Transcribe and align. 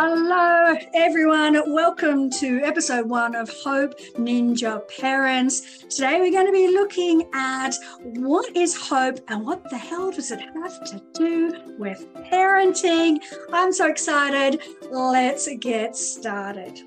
Hello, 0.00 0.76
everyone. 0.94 1.60
Welcome 1.74 2.30
to 2.30 2.60
episode 2.62 3.08
one 3.08 3.34
of 3.34 3.50
Hope 3.50 3.98
Ninja 4.14 4.80
Parents. 4.96 5.78
Today, 5.88 6.20
we're 6.20 6.30
going 6.30 6.46
to 6.46 6.52
be 6.52 6.68
looking 6.68 7.28
at 7.34 7.74
what 8.02 8.56
is 8.56 8.76
hope 8.76 9.18
and 9.26 9.44
what 9.44 9.68
the 9.70 9.76
hell 9.76 10.12
does 10.12 10.30
it 10.30 10.38
have 10.38 10.84
to 10.84 11.02
do 11.14 11.74
with 11.80 12.06
parenting. 12.30 13.18
I'm 13.52 13.72
so 13.72 13.88
excited. 13.88 14.62
Let's 14.88 15.48
get 15.58 15.96
started. 15.96 16.80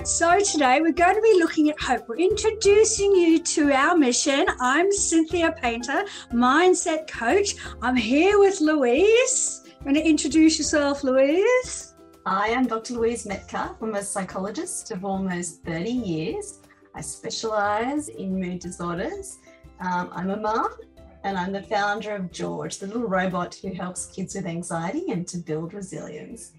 Right, 0.00 0.08
so 0.08 0.40
today 0.40 0.80
we're 0.80 0.92
going 0.92 1.14
to 1.14 1.20
be 1.20 1.34
looking 1.38 1.68
at 1.68 1.78
hope. 1.78 2.08
We're 2.08 2.16
introducing 2.16 3.14
you 3.14 3.38
to 3.38 3.70
our 3.70 3.94
mission. 3.94 4.46
I'm 4.58 4.90
Cynthia 4.90 5.52
Painter, 5.60 6.04
mindset 6.32 7.06
coach. 7.06 7.56
I'm 7.82 7.96
here 7.96 8.38
with 8.38 8.62
Louise. 8.62 9.62
You 9.66 9.84
want 9.84 9.98
to 9.98 10.08
introduce 10.08 10.56
yourself, 10.56 11.04
Louise? 11.04 11.94
I 12.24 12.48
am 12.48 12.66
Dr. 12.66 12.94
Louise 12.94 13.26
Metcalf. 13.26 13.82
I'm 13.82 13.94
a 13.94 14.02
psychologist 14.02 14.90
of 14.90 15.04
almost 15.04 15.62
30 15.64 15.90
years. 15.90 16.60
I 16.94 17.02
specialize 17.02 18.08
in 18.08 18.40
mood 18.40 18.60
disorders. 18.60 19.38
Um, 19.80 20.08
I'm 20.12 20.30
a 20.30 20.36
mom 20.38 20.76
and 21.24 21.36
I'm 21.36 21.52
the 21.52 21.62
founder 21.62 22.14
of 22.14 22.32
George, 22.32 22.78
the 22.78 22.86
little 22.86 23.06
robot 23.06 23.54
who 23.54 23.74
helps 23.74 24.06
kids 24.06 24.34
with 24.34 24.46
anxiety 24.46 25.10
and 25.10 25.28
to 25.28 25.36
build 25.36 25.74
resilience. 25.74 26.52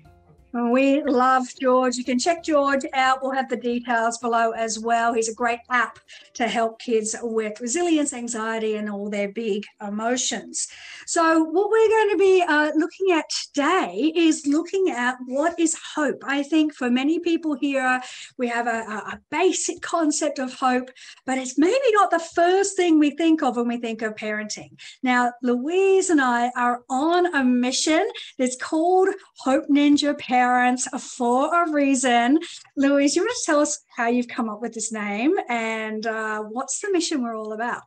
We 0.54 1.02
love 1.04 1.48
George. 1.62 1.96
You 1.96 2.04
can 2.04 2.20
check 2.20 2.44
George 2.44 2.84
out. 2.94 3.20
We'll 3.22 3.32
have 3.32 3.48
the 3.48 3.56
details 3.56 4.18
below 4.18 4.52
as 4.52 4.80
well. 4.80 5.14
He's 5.14 5.30
a 5.30 5.34
great 5.34 5.60
app 5.70 5.98
to 6.34 6.48
help 6.48 6.80
kids 6.80 7.16
with 7.22 7.62
resilience, 7.62 8.12
anxiety, 8.12 8.76
and 8.76 8.90
all 8.90 9.10
their 9.10 9.30
big 9.30 9.64
emotions. 9.86 10.68
So, 11.06 11.42
what 11.44 11.70
we're 11.70 11.88
going 11.88 12.10
to 12.12 12.18
be 12.18 12.44
uh, 12.46 12.72
looking 12.76 13.12
at 13.14 13.30
today 13.30 14.12
is 14.14 14.46
looking 14.46 14.90
at 14.90 15.16
what 15.26 15.58
is 15.58 15.78
hope. 15.96 16.22
I 16.28 16.44
think 16.44 16.74
for 16.74 16.90
many 16.90 17.20
people 17.20 17.56
here, 17.56 18.02
we 18.38 18.50
have 18.50 18.68
a, 18.68 18.82
a 19.14 19.20
basic 19.30 19.82
concept 19.82 20.38
of 20.38 20.54
hope, 20.54 20.90
but 21.26 21.38
it's 21.38 21.58
maybe 21.58 21.76
not 21.94 22.12
the 22.12 22.20
first 22.20 22.76
thing 22.76 23.00
we 23.00 23.12
think 23.12 23.42
of 23.42 23.56
when 23.56 23.70
we 23.70 23.78
think 23.78 24.02
of 24.02 24.16
parenting. 24.16 24.72
Now, 25.02 25.32
Louise 25.42 26.10
and 26.10 26.20
I 26.20 26.52
are 26.58 26.84
on 26.90 27.34
a 27.34 27.44
mission 27.44 28.06
that's 28.38 28.58
called 28.58 29.10
Hope 29.38 29.68
Ninja 29.70 30.14
Parenting 30.20 30.41
parents 30.42 30.88
for 31.16 31.54
a 31.54 31.72
reason. 31.72 32.40
Louise, 32.76 33.16
you 33.16 33.22
want 33.22 33.32
to 33.32 33.44
tell 33.46 33.60
us 33.60 33.86
how 33.96 34.08
you've 34.08 34.28
come 34.28 34.50
up 34.50 34.60
with 34.60 34.74
this 34.74 34.92
name 34.92 35.36
and 35.50 36.08
uh, 36.08 36.40
what's 36.40 36.80
the 36.80 36.92
mission 36.92 37.22
we're 37.22 37.38
all 37.38 37.54
about? 37.54 37.84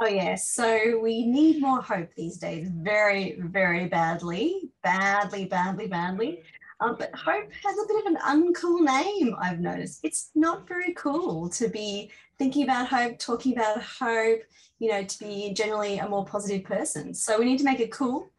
Oh, 0.00 0.08
yes. 0.08 0.48
So 0.48 0.98
we 0.98 1.26
need 1.26 1.60
more 1.60 1.82
hope 1.82 2.08
these 2.16 2.38
days, 2.38 2.70
very, 2.72 3.36
very 3.38 3.86
badly, 3.86 4.70
badly, 4.82 5.44
badly, 5.44 5.86
badly. 5.86 6.42
Um, 6.80 6.96
but 6.98 7.14
hope 7.14 7.50
has 7.64 7.76
a 7.76 7.86
bit 7.86 8.00
of 8.00 8.12
an 8.12 8.18
uncool 8.32 8.80
name, 8.80 9.36
I've 9.38 9.60
noticed. 9.60 10.00
It's 10.02 10.30
not 10.34 10.66
very 10.66 10.94
cool 10.94 11.50
to 11.50 11.68
be 11.68 12.10
thinking 12.38 12.64
about 12.64 12.88
hope, 12.88 13.18
talking 13.18 13.52
about 13.52 13.82
hope, 13.82 14.40
you 14.78 14.90
know, 14.90 15.04
to 15.04 15.18
be 15.18 15.52
generally 15.52 15.98
a 15.98 16.08
more 16.08 16.24
positive 16.24 16.64
person. 16.64 17.12
So 17.12 17.38
we 17.38 17.44
need 17.44 17.58
to 17.58 17.64
make 17.64 17.80
it 17.80 17.92
cool. 17.92 18.30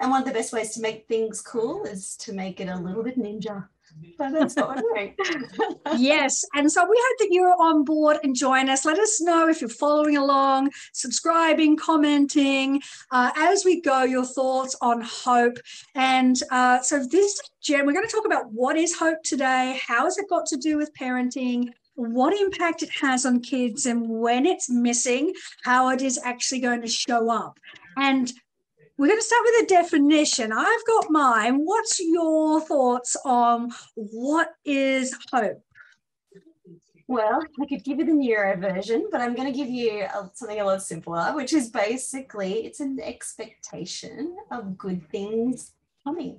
And 0.00 0.10
one 0.10 0.22
of 0.22 0.26
the 0.26 0.34
best 0.34 0.52
ways 0.52 0.70
to 0.70 0.80
make 0.80 1.06
things 1.06 1.42
cool 1.42 1.84
is 1.84 2.16
to 2.16 2.32
make 2.32 2.58
it 2.60 2.68
a 2.68 2.76
little 2.76 3.02
bit 3.02 3.18
ninja. 3.18 3.68
Yes. 5.98 6.44
And 6.54 6.70
so 6.70 6.88
we 6.88 6.96
hope 6.96 7.18
that 7.18 7.28
you're 7.30 7.54
on 7.60 7.84
board 7.84 8.18
and 8.22 8.34
join 8.34 8.68
us. 8.68 8.84
Let 8.84 8.98
us 8.98 9.20
know 9.20 9.48
if 9.48 9.60
you're 9.60 9.68
following 9.68 10.16
along, 10.16 10.70
subscribing, 10.92 11.76
commenting 11.76 12.80
uh, 13.10 13.30
as 13.36 13.64
we 13.64 13.80
go, 13.80 14.04
your 14.04 14.24
thoughts 14.24 14.76
on 14.80 15.02
hope. 15.02 15.58
And 15.94 16.40
uh, 16.50 16.80
so 16.80 17.04
this, 17.04 17.40
Jen, 17.62 17.84
we're 17.84 17.92
going 17.92 18.06
to 18.06 18.12
talk 18.12 18.26
about 18.26 18.52
what 18.52 18.76
is 18.76 18.96
hope 18.96 19.22
today, 19.24 19.78
how 19.86 20.04
has 20.04 20.16
it 20.18 20.30
got 20.30 20.46
to 20.46 20.56
do 20.56 20.76
with 20.78 20.94
parenting, 20.94 21.70
what 21.94 22.32
impact 22.32 22.82
it 22.82 22.90
has 23.00 23.26
on 23.26 23.40
kids 23.40 23.86
and 23.86 24.08
when 24.08 24.46
it's 24.46 24.70
missing, 24.70 25.34
how 25.64 25.90
it 25.90 26.00
is 26.00 26.18
actually 26.24 26.60
going 26.60 26.80
to 26.80 26.88
show 26.88 27.30
up. 27.30 27.58
And 27.96 28.32
we're 29.00 29.06
going 29.06 29.18
to 29.18 29.24
start 29.24 29.40
with 29.46 29.64
a 29.64 29.66
definition. 29.66 30.52
I've 30.52 30.86
got 30.86 31.06
mine. 31.08 31.62
What's 31.64 31.98
your 32.00 32.60
thoughts 32.60 33.16
on 33.24 33.72
what 33.94 34.50
is 34.62 35.16
hope? 35.32 35.64
Well, 37.08 37.40
I 37.58 37.66
could 37.66 37.82
give 37.82 37.98
you 37.98 38.04
the 38.04 38.12
neuro 38.12 38.58
version, 38.58 39.08
but 39.10 39.22
I'm 39.22 39.34
going 39.34 39.50
to 39.50 39.56
give 39.56 39.70
you 39.70 40.06
something 40.36 40.60
a 40.60 40.64
lot 40.64 40.82
simpler, 40.82 41.32
which 41.34 41.54
is 41.54 41.70
basically 41.70 42.66
it's 42.66 42.80
an 42.80 42.98
expectation 43.02 44.36
of 44.50 44.76
good 44.76 45.08
things 45.08 45.72
coming. 46.04 46.38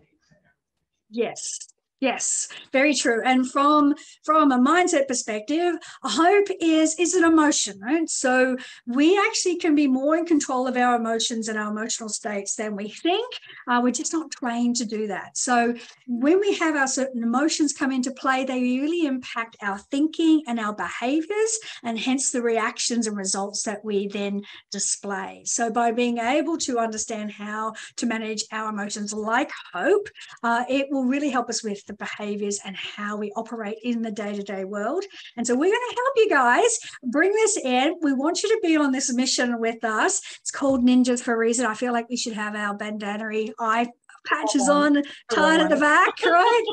Yes. 1.10 1.71
Yes, 2.02 2.48
very 2.74 2.96
true. 2.96 3.22
And 3.24 3.50
from 3.52 3.94
from 4.26 4.52
a 4.52 4.58
mindset 4.58 5.08
perspective, 5.08 5.76
hope 6.02 6.48
is 6.60 6.96
is 6.98 7.14
an 7.14 7.24
emotion, 7.24 7.80
right? 7.80 8.10
So 8.10 8.58
we 8.88 9.20
actually 9.20 9.58
can 9.58 9.76
be 9.76 9.86
more 9.86 10.18
in 10.18 10.26
control 10.26 10.68
of 10.68 10.76
our 10.76 10.96
emotions 10.96 11.48
and 11.48 11.60
our 11.60 11.70
emotional 11.70 12.10
states 12.10 12.56
than 12.56 12.76
we 12.76 12.90
think. 12.90 13.32
Uh, 13.68 13.82
we're 13.84 13.92
just 13.92 14.14
not 14.14 14.32
trained 14.32 14.78
to 14.78 14.86
do 14.86 15.06
that. 15.08 15.38
So 15.38 15.76
when 16.08 16.40
we 16.40 16.56
have 16.56 16.76
our 16.76 16.88
certain 16.88 17.22
emotions 17.22 17.72
come 17.72 17.92
into 17.92 18.10
play, 18.10 18.46
they 18.46 18.60
really 18.62 19.06
impact 19.06 19.58
our 19.62 19.78
thinking 19.78 20.42
and 20.48 20.60
our 20.60 20.74
behaviors, 20.74 21.60
and 21.84 22.00
hence 22.00 22.32
the 22.32 22.42
reactions 22.42 23.06
and 23.06 23.16
results 23.16 23.62
that 23.64 23.86
we 23.86 24.08
then 24.08 24.42
display. 24.72 25.44
So 25.46 25.70
by 25.70 25.92
being 25.92 26.18
able 26.18 26.58
to 26.66 26.80
understand 26.80 27.32
how 27.32 27.74
to 27.98 28.08
manage 28.08 28.44
our 28.52 28.70
emotions 28.72 29.14
like 29.14 29.52
hope, 29.72 30.10
uh, 30.42 30.64
it 30.68 30.88
will 30.90 31.06
really 31.06 31.30
help 31.30 31.48
us 31.48 31.64
with 31.64 31.86
the 31.92 31.98
behaviors 31.98 32.60
and 32.66 32.76
how 32.76 33.18
we 33.18 33.32
operate 33.36 33.78
in 33.84 34.02
the 34.02 34.12
day 34.12 34.34
to 34.34 34.44
day 34.44 34.64
world. 34.64 35.04
And 35.38 35.46
so 35.46 35.54
we're 35.54 35.72
going 35.72 35.90
to 35.90 35.96
help 35.96 36.14
you 36.18 36.30
guys 36.30 36.80
bring 37.04 37.32
this 37.32 37.58
in. 37.58 37.96
We 38.02 38.14
want 38.14 38.44
you 38.44 38.50
to 38.50 38.60
be 38.62 38.78
on 38.78 38.92
this 38.92 39.14
mission 39.14 39.60
with 39.60 39.84
us. 39.84 40.22
It's 40.42 40.52
called 40.52 40.84
Ninjas 40.84 41.22
for 41.22 41.34
a 41.34 41.38
reason. 41.38 41.66
I 41.66 41.74
feel 41.74 41.94
like 41.94 42.10
we 42.10 42.18
should 42.18 42.34
have 42.34 42.56
our 42.56 42.76
bandanery 42.78 43.54
eye 43.60 43.90
patches 44.26 44.68
oh, 44.68 44.74
on 44.74 45.04
tied 45.32 45.62
at 45.62 45.70
the 45.70 45.78
back, 45.78 46.14
right? 46.26 46.66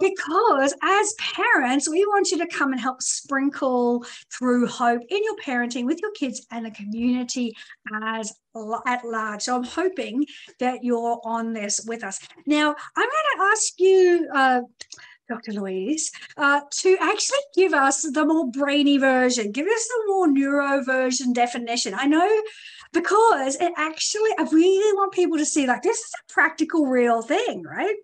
because 0.00 0.74
as 0.82 1.14
parents, 1.18 1.88
we 1.88 2.04
want 2.06 2.30
you 2.30 2.38
to 2.38 2.46
come 2.46 2.72
and 2.72 2.80
help 2.80 3.02
sprinkle 3.02 4.04
through 4.32 4.66
hope 4.66 5.02
in 5.08 5.22
your 5.22 5.36
parenting 5.36 5.84
with 5.84 6.00
your 6.00 6.10
kids 6.12 6.46
and 6.50 6.66
the 6.66 6.70
community 6.70 7.54
as 8.02 8.32
at 8.86 9.04
large. 9.04 9.42
So 9.42 9.56
I'm 9.56 9.64
hoping 9.64 10.26
that 10.58 10.82
you're 10.82 11.20
on 11.24 11.52
this 11.52 11.84
with 11.86 12.02
us. 12.02 12.18
Now, 12.46 12.74
I'm 12.96 13.08
going 13.08 13.36
to 13.36 13.42
ask 13.52 13.78
you. 13.78 14.28
Uh, 14.34 14.60
Dr. 15.28 15.52
Louise, 15.52 16.10
uh, 16.38 16.62
to 16.78 16.96
actually 17.00 17.38
give 17.54 17.72
us 17.72 18.02
the 18.02 18.24
more 18.26 18.50
brainy 18.50 18.98
version, 18.98 19.52
give 19.52 19.68
us 19.68 19.86
the 19.86 20.04
more 20.08 20.26
neuro 20.26 20.82
version 20.82 21.32
definition. 21.32 21.94
I 21.96 22.06
know 22.06 22.28
because 22.92 23.56
it 23.56 23.72
actually, 23.76 24.30
I 24.38 24.42
really 24.50 24.94
want 24.94 25.12
people 25.12 25.38
to 25.38 25.44
see 25.44 25.66
like 25.66 25.82
this 25.82 25.98
is 25.98 26.12
a 26.20 26.32
practical, 26.32 26.86
real 26.86 27.22
thing, 27.22 27.62
right? 27.62 27.96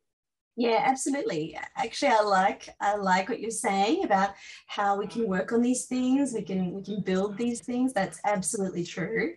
Yeah, 0.56 0.82
absolutely. 0.86 1.58
Actually, 1.76 2.12
I 2.12 2.22
like 2.22 2.74
I 2.80 2.96
like 2.96 3.28
what 3.28 3.40
you're 3.40 3.50
saying 3.50 4.04
about 4.04 4.30
how 4.66 4.96
we 4.96 5.06
can 5.06 5.28
work 5.28 5.52
on 5.52 5.60
these 5.60 5.84
things. 5.84 6.32
We 6.32 6.42
can 6.42 6.72
we 6.72 6.82
can 6.82 7.02
build 7.02 7.36
these 7.36 7.60
things. 7.60 7.92
That's 7.92 8.18
absolutely 8.24 8.84
true. 8.84 9.34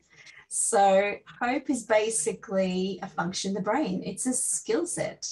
So 0.47 1.15
hope 1.41 1.69
is 1.69 1.83
basically 1.83 2.99
a 3.03 3.07
function 3.07 3.51
of 3.51 3.57
the 3.57 3.69
brain. 3.69 4.01
It's 4.05 4.25
a 4.27 4.33
skill 4.33 4.85
set, 4.85 5.27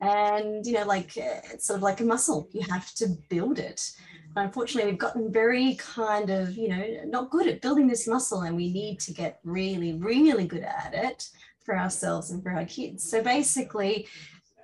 and 0.00 0.66
you 0.66 0.72
know, 0.72 0.84
like 0.84 1.16
uh, 1.16 1.46
it's 1.52 1.66
sort 1.66 1.76
of 1.76 1.84
like 1.84 2.00
a 2.00 2.04
muscle. 2.04 2.48
You 2.52 2.62
have 2.68 2.92
to 2.94 3.16
build 3.28 3.60
it 3.60 3.88
unfortunately, 4.36 4.90
we've 4.90 5.00
gotten 5.00 5.32
very 5.32 5.74
kind 5.74 6.30
of, 6.30 6.56
you 6.56 6.68
know, 6.68 6.84
not 7.06 7.30
good 7.30 7.46
at 7.46 7.60
building 7.60 7.88
this 7.88 8.06
muscle, 8.06 8.42
and 8.42 8.56
we 8.56 8.72
need 8.72 9.00
to 9.00 9.12
get 9.12 9.40
really, 9.44 9.94
really 9.94 10.46
good 10.46 10.62
at 10.62 10.92
it 10.94 11.28
for 11.64 11.76
ourselves 11.76 12.30
and 12.30 12.42
for 12.42 12.50
our 12.50 12.64
kids. 12.64 13.08
So 13.08 13.22
basically, 13.22 14.06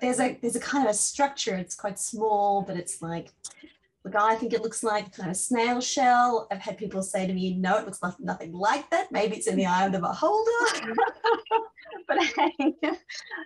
there's 0.01 0.19
a 0.19 0.37
there's 0.41 0.55
a 0.55 0.59
kind 0.59 0.85
of 0.85 0.91
a 0.91 0.93
structure. 0.93 1.55
It's 1.55 1.75
quite 1.75 1.99
small, 1.99 2.61
but 2.61 2.77
it's 2.77 3.01
like 3.01 3.31
look, 4.07 4.21
I 4.21 4.35
think 4.35 4.53
it 4.53 4.61
looks 4.61 4.83
like 4.83 5.13
kind 5.15 5.29
of 5.29 5.37
snail 5.37 5.81
shell. 5.81 6.47
I've 6.51 6.59
had 6.59 6.77
people 6.77 7.03
say 7.03 7.27
to 7.27 7.33
me, 7.33 7.55
no, 7.55 7.77
it 7.77 7.85
looks 7.85 8.01
like 8.01 8.19
nothing 8.19 8.53
like 8.53 8.89
that. 8.89 9.11
Maybe 9.11 9.35
it's 9.35 9.47
in 9.47 9.55
the 9.55 9.65
eye 9.65 9.85
of 9.85 9.91
the 9.91 9.99
beholder. 9.99 10.95
but 12.07 12.23
hey, 12.23 12.51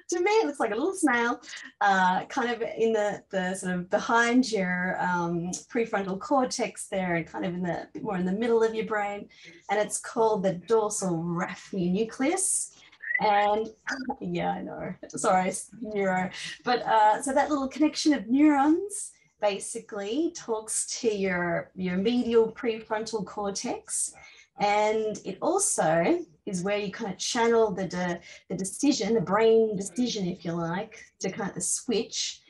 to 0.10 0.20
me, 0.20 0.32
it 0.32 0.46
looks 0.46 0.60
like 0.60 0.72
a 0.72 0.76
little 0.76 0.94
snail, 0.94 1.42
uh, 1.82 2.26
kind 2.26 2.52
of 2.52 2.62
in 2.62 2.94
the, 2.94 3.24
the 3.32 3.56
sort 3.56 3.74
of 3.74 3.90
behind 3.90 4.52
your 4.52 4.98
um, 5.00 5.52
prefrontal 5.70 6.20
cortex 6.20 6.88
there 6.88 7.16
and 7.16 7.28
kind 7.28 7.46
of 7.46 7.54
in 7.54 7.64
the 7.64 7.88
more 8.02 8.18
in 8.18 8.26
the 8.26 8.32
middle 8.32 8.64
of 8.64 8.76
your 8.76 8.86
brain. 8.86 9.28
And 9.70 9.80
it's 9.80 10.00
called 10.00 10.44
the 10.44 10.54
dorsal 10.54 11.18
raphe 11.18 11.74
nucleus. 11.74 12.78
And 13.20 13.70
yeah, 14.22 14.52
I 14.52 14.62
know. 14.62 14.94
Sorry, 15.10 15.52
neuro. 15.82 16.30
But 16.64 16.84
uh, 16.84 17.22
so 17.22 17.34
that 17.34 17.50
little 17.50 17.68
connection 17.68 18.14
of 18.14 18.28
neurons 18.28 19.12
basically 19.42 20.32
talks 20.36 21.00
to 21.02 21.14
your, 21.14 21.72
your 21.76 21.98
medial 21.98 22.52
prefrontal 22.52 23.26
cortex 23.26 24.14
And 24.62 25.20
it 25.26 25.40
also 25.42 26.20
is 26.46 26.62
where 26.64 26.78
you 26.78 26.92
kind 26.92 27.12
of 27.12 27.18
channel 27.18 27.72
the, 27.72 27.88
de, 27.88 28.20
the 28.48 28.56
decision, 28.56 29.16
the 29.16 29.22
brain 29.22 29.76
decision, 29.76 30.28
if 30.28 30.46
you 30.46 30.54
like, 30.54 31.04
to 31.20 31.32
kind 31.32 31.50
of 31.50 31.56
the 31.56 31.62
switch 31.62 32.42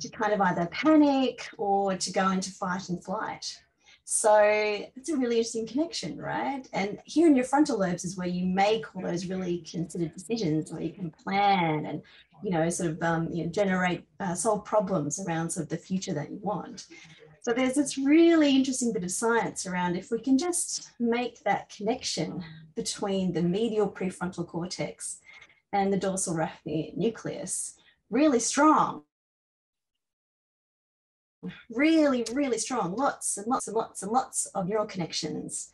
to 0.00 0.08
kind 0.08 0.32
of 0.32 0.40
either 0.40 0.66
panic 0.66 1.48
or 1.58 1.96
to 1.96 2.12
go 2.12 2.30
into 2.30 2.50
fight 2.52 2.88
and 2.88 3.02
flight. 3.04 3.44
So 4.04 4.38
it's 4.40 5.08
a 5.08 5.16
really 5.16 5.38
interesting 5.38 5.66
connection, 5.66 6.16
right? 6.16 6.68
And 6.72 6.98
here 7.04 7.26
in 7.26 7.34
your 7.34 7.44
frontal 7.44 7.80
lobes 7.80 8.04
is 8.04 8.16
where 8.16 8.28
you 8.28 8.46
make 8.46 8.94
all 8.94 9.02
those 9.02 9.26
really 9.26 9.58
considered 9.68 10.14
decisions, 10.14 10.70
where 10.70 10.82
you 10.82 10.92
can 10.92 11.10
plan 11.10 11.86
and 11.86 12.02
you 12.42 12.50
know 12.50 12.68
sort 12.70 12.90
of 12.90 13.02
um, 13.02 13.28
you 13.30 13.44
know, 13.44 13.50
generate 13.50 14.04
uh, 14.20 14.34
solve 14.34 14.64
problems 14.64 15.24
around 15.24 15.50
sort 15.50 15.64
of 15.64 15.70
the 15.70 15.76
future 15.76 16.14
that 16.14 16.30
you 16.30 16.38
want. 16.42 16.86
So 17.42 17.52
there's 17.52 17.74
this 17.74 17.96
really 17.96 18.56
interesting 18.56 18.92
bit 18.92 19.04
of 19.04 19.10
science 19.12 19.66
around 19.66 19.94
if 19.94 20.10
we 20.10 20.20
can 20.20 20.36
just 20.36 20.90
make 20.98 21.44
that 21.44 21.68
connection 21.68 22.44
between 22.74 23.32
the 23.32 23.42
medial 23.42 23.88
prefrontal 23.88 24.46
cortex 24.46 25.20
and 25.72 25.92
the 25.92 25.96
dorsal 25.96 26.34
raphe 26.34 26.96
nucleus 26.96 27.76
really 28.10 28.40
strong. 28.40 29.02
Really, 31.70 32.24
really 32.32 32.58
strong, 32.58 32.96
lots 32.96 33.36
and 33.36 33.46
lots 33.46 33.68
and 33.68 33.76
lots 33.76 34.02
and 34.02 34.10
lots 34.10 34.46
of 34.46 34.66
neural 34.66 34.86
connections, 34.86 35.70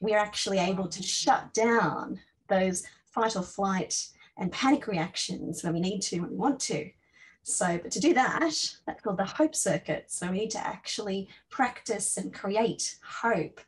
we're 0.00 0.16
actually 0.16 0.58
able 0.58 0.88
to 0.88 1.02
shut 1.02 1.52
down 1.52 2.18
those 2.48 2.84
fight 3.04 3.36
or 3.36 3.42
flight 3.42 4.08
and 4.36 4.52
panic 4.52 4.86
reactions 4.86 5.62
when 5.62 5.74
we 5.74 5.80
need 5.80 6.00
to, 6.00 6.20
when 6.20 6.30
we 6.30 6.36
want 6.36 6.60
to. 6.60 6.90
So, 7.42 7.78
but 7.82 7.90
to 7.92 8.00
do 8.00 8.14
that, 8.14 8.40
that's 8.86 9.02
called 9.02 9.18
the 9.18 9.24
hope 9.24 9.54
circuit. 9.54 10.06
So 10.08 10.30
we 10.30 10.38
need 10.38 10.50
to 10.50 10.66
actually 10.66 11.28
practice 11.50 12.16
and 12.16 12.32
create 12.32 12.98
hope 13.02 13.60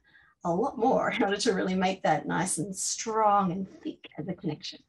a 0.44 0.53
lot 0.53 0.76
more 0.79 1.11
in 1.11 1.23
order 1.23 1.37
to 1.37 1.53
really 1.53 1.75
make 1.75 2.03
that 2.03 2.26
nice 2.26 2.59
and 2.59 2.75
strong 2.75 3.53
and 3.53 3.67
thick 3.82 4.09
as 4.19 4.29
a 4.29 4.35
connection. 4.35 4.81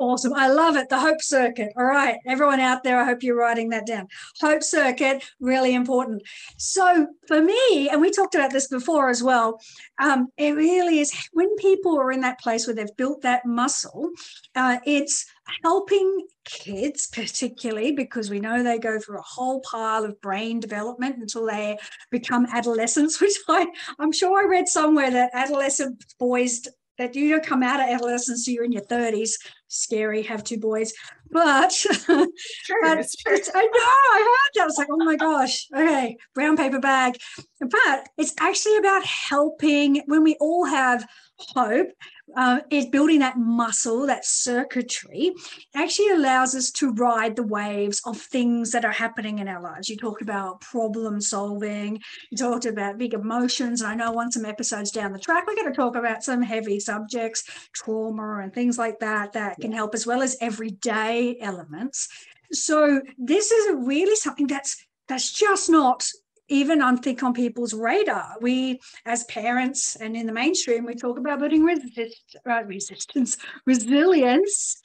Awesome. 0.00 0.32
I 0.32 0.48
love 0.48 0.76
it. 0.76 0.88
The 0.88 0.98
Hope 0.98 1.20
Circuit. 1.20 1.74
All 1.76 1.84
right. 1.84 2.16
Everyone 2.26 2.58
out 2.58 2.82
there, 2.82 2.98
I 2.98 3.04
hope 3.04 3.22
you're 3.22 3.36
writing 3.36 3.68
that 3.68 3.86
down. 3.86 4.08
Hope 4.40 4.62
Circuit, 4.62 5.22
really 5.40 5.74
important. 5.74 6.22
So, 6.56 7.06
for 7.28 7.42
me, 7.42 7.90
and 7.90 8.00
we 8.00 8.10
talked 8.10 8.34
about 8.34 8.50
this 8.50 8.66
before 8.66 9.10
as 9.10 9.22
well, 9.22 9.60
um, 10.02 10.28
it 10.38 10.52
really 10.52 11.00
is 11.00 11.12
when 11.34 11.54
people 11.56 12.00
are 12.00 12.10
in 12.10 12.22
that 12.22 12.40
place 12.40 12.66
where 12.66 12.74
they've 12.74 12.96
built 12.96 13.20
that 13.22 13.44
muscle, 13.44 14.08
uh, 14.56 14.78
it's 14.86 15.26
helping 15.62 16.26
kids, 16.46 17.06
particularly 17.08 17.92
because 17.92 18.30
we 18.30 18.40
know 18.40 18.62
they 18.62 18.78
go 18.78 18.98
through 18.98 19.18
a 19.18 19.22
whole 19.22 19.60
pile 19.60 20.04
of 20.04 20.18
brain 20.22 20.60
development 20.60 21.16
until 21.18 21.46
they 21.46 21.76
become 22.10 22.46
adolescents, 22.46 23.20
which 23.20 23.34
I, 23.50 23.66
I'm 23.98 24.12
sure 24.12 24.40
I 24.40 24.48
read 24.48 24.66
somewhere 24.66 25.10
that 25.10 25.32
adolescent 25.34 26.06
boys 26.18 26.66
that 27.00 27.16
you 27.16 27.30
don't 27.30 27.44
come 27.44 27.62
out 27.62 27.80
of 27.80 27.88
adolescence 27.88 28.44
so 28.44 28.50
you're 28.50 28.64
in 28.64 28.72
your 28.72 28.82
30s 28.82 29.32
scary 29.68 30.22
have 30.22 30.44
two 30.44 30.58
boys. 30.58 30.92
But, 31.30 31.72
but 32.08 32.98
it's 32.98 33.14
true. 33.16 33.34
It's, 33.34 33.48
i 33.54 33.60
know 33.60 33.68
i 33.72 34.18
heard 34.18 34.50
that. 34.54 34.62
I 34.62 34.66
was 34.66 34.76
like 34.76 34.88
oh 34.90 35.04
my 35.04 35.16
gosh. 35.16 35.66
Okay 35.74 36.16
brown 36.34 36.56
paper 36.56 36.80
bag. 36.80 37.16
But 37.60 38.08
it's 38.18 38.34
actually 38.38 38.76
about 38.76 39.04
helping 39.04 40.02
when 40.06 40.22
we 40.22 40.36
all 40.40 40.64
have 40.66 41.06
hope 41.54 41.88
uh, 42.36 42.60
is 42.70 42.86
building 42.86 43.18
that 43.20 43.38
muscle, 43.38 44.06
that 44.06 44.24
circuitry, 44.24 45.32
actually 45.74 46.10
allows 46.10 46.54
us 46.54 46.70
to 46.70 46.92
ride 46.92 47.36
the 47.36 47.42
waves 47.42 48.00
of 48.06 48.20
things 48.20 48.70
that 48.70 48.84
are 48.84 48.92
happening 48.92 49.38
in 49.38 49.48
our 49.48 49.60
lives. 49.60 49.88
You 49.88 49.96
talked 49.96 50.22
about 50.22 50.60
problem 50.60 51.20
solving, 51.20 52.00
you 52.30 52.36
talked 52.36 52.66
about 52.66 52.98
big 52.98 53.14
emotions. 53.14 53.80
And 53.80 53.90
I 53.90 53.94
know 53.94 54.18
on 54.18 54.30
some 54.30 54.44
episodes 54.44 54.90
down 54.90 55.12
the 55.12 55.18
track, 55.18 55.46
we're 55.46 55.56
going 55.56 55.72
to 55.72 55.76
talk 55.76 55.96
about 55.96 56.22
some 56.22 56.42
heavy 56.42 56.78
subjects, 56.80 57.44
trauma 57.72 58.40
and 58.42 58.52
things 58.52 58.78
like 58.78 58.98
that, 59.00 59.32
that 59.32 59.58
can 59.60 59.72
help, 59.72 59.94
as 59.94 60.06
well 60.06 60.22
as 60.22 60.36
everyday 60.40 61.36
elements. 61.40 62.08
So 62.52 63.00
this 63.18 63.50
is 63.50 63.74
really 63.76 64.16
something 64.16 64.46
that's 64.46 64.84
that's 65.08 65.32
just 65.32 65.68
not 65.68 66.08
even 66.50 66.82
on 66.82 66.98
think 66.98 67.22
on 67.22 67.32
people's 67.32 67.72
radar. 67.72 68.36
We, 68.40 68.80
as 69.06 69.24
parents 69.24 69.96
and 69.96 70.16
in 70.16 70.26
the 70.26 70.32
mainstream, 70.32 70.84
we 70.84 70.94
talk 70.94 71.18
about 71.18 71.38
building 71.38 71.64
resist, 71.64 72.36
uh, 72.48 72.64
resistance, 72.64 73.38
resilience, 73.66 74.82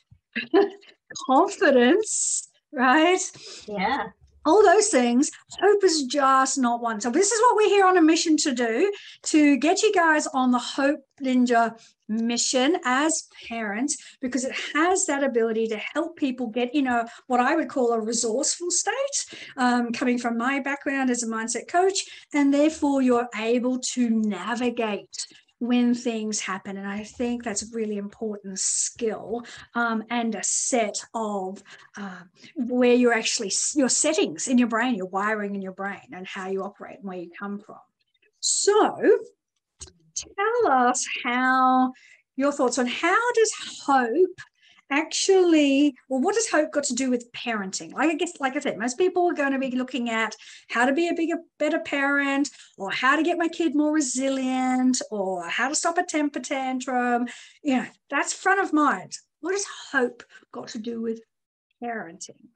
confidence, 1.28 2.50
right? 2.72 3.20
Yeah 3.68 4.08
all 4.46 4.64
those 4.64 4.90
things. 4.90 5.32
Hope 5.60 5.84
is 5.84 6.04
just 6.04 6.58
not 6.58 6.82
one. 6.82 7.02
So 7.02 7.10
this 7.10 7.32
is 7.32 7.42
what 7.42 7.56
we're 7.56 7.70
here 7.70 7.86
on 7.86 7.98
a 7.98 8.02
mission 8.02 8.38
to 8.38 8.54
do 8.54 8.92
to 9.24 9.58
get 9.58 9.82
you 9.82 9.92
guys 9.92 10.28
on 10.28 10.52
the 10.52 10.60
Hope 10.60 11.04
Ninja 11.22 11.80
mission 12.08 12.78
as 12.86 13.28
parents 13.48 13.98
because 14.22 14.46
it 14.46 14.56
has 14.74 15.06
that 15.06 15.24
ability 15.24 15.68
to 15.68 15.78
help 15.78 16.16
people 16.16 16.48
get 16.48 16.74
in 16.74 16.88
a 16.88 17.06
what 17.28 17.40
I 17.40 17.56
would 17.56 17.70
call 17.70 17.92
a 17.92 18.00
resourceful 18.00 18.72
state. 18.72 18.94
Um, 19.58 19.92
coming 19.92 20.18
from 20.18 20.38
my 20.38 20.60
background 20.60 21.10
as 21.10 21.24
a 21.24 21.28
mindset 21.28 21.68
coach, 21.68 22.00
and 22.34 22.54
therefore 22.54 23.02
you're 23.02 23.28
able 23.36 23.80
to 23.94 24.10
navigate 24.10 25.28
when 25.60 25.94
things 25.94 26.40
happen. 26.40 26.78
And 26.78 26.88
I 26.88 27.04
think 27.04 27.44
that's 27.44 27.64
a 27.64 27.76
really 27.76 27.98
important 27.98 28.60
skill 28.60 29.46
um, 29.74 30.04
and 30.10 30.36
a 30.36 30.44
set 30.44 30.98
of 31.14 31.64
uh, 31.98 32.22
where 32.56 32.94
you're 32.94 33.14
actually, 33.14 33.52
your 33.76 33.90
settings 33.90 34.48
in 34.48 34.58
your 34.58 34.68
brain, 34.68 34.96
your 34.96 35.08
wiring 35.08 35.56
in 35.56 35.62
your 35.62 35.74
brain, 35.74 36.10
and 36.12 36.28
how 36.28 36.50
you 36.50 36.64
operate 36.64 36.98
and 36.98 37.08
where 37.08 37.18
you 37.18 37.32
come 37.38 37.60
from. 37.60 37.80
So 38.40 39.20
tell 40.16 40.72
us 40.72 41.06
how 41.24 41.94
your 42.36 42.52
thoughts 42.52 42.78
on 42.78 42.88
how 42.88 43.32
does 43.34 43.54
hope 43.86 44.40
actually, 44.92 45.96
well, 46.10 46.22
what 46.22 46.36
has 46.36 46.48
hope 46.50 46.72
got 46.72 46.84
to 46.86 46.94
do 46.94 47.10
with 47.10 47.32
parenting? 47.32 47.94
Like 47.94 48.10
I 48.10 48.16
guess, 48.16 48.34
like 48.40 48.56
I 48.56 48.60
said, 48.60 48.78
most 48.78 48.98
people 48.98 49.28
are 49.30 49.34
going 49.34 49.54
to 49.54 49.60
be 49.60 49.72
looking 49.72 50.10
at 50.10 50.36
how 50.70 50.86
to 50.86 50.94
be 50.94 51.08
a 51.08 51.14
bigger, 51.14 51.38
better 51.58 51.80
parent, 51.80 52.50
or 52.78 52.92
how 52.92 53.16
to 53.16 53.24
get 53.24 53.38
my 53.38 53.48
kid 53.48 53.76
more 53.76 53.94
resilient, 53.94 55.02
or 55.12 55.48
how 55.48 55.70
to 55.70 55.76
stop 55.76 55.98
a 55.98 56.04
temper 56.04 56.40
tantrum. 56.40 57.28
You 57.64 57.78
know, 57.78 57.86
that's 58.10 58.34
front 58.34 58.62
of 58.62 58.74
mind. 58.74 59.14
What 59.42 59.54
has 59.54 59.66
hope 59.92 60.24
got 60.52 60.70
to 60.70 60.80
do 60.80 61.02
with 61.02 61.22
parenting? 61.84 62.50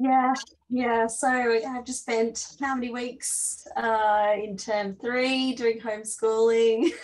Yeah, 0.00 0.34
yeah. 0.68 1.06
So 1.06 1.28
I've 1.28 1.84
just 1.84 2.02
spent 2.02 2.56
how 2.60 2.74
many 2.74 2.90
weeks 2.90 3.66
uh, 3.76 4.32
in 4.42 4.56
term 4.56 4.96
three 4.96 5.54
doing 5.54 5.80
homeschooling. 5.80 6.90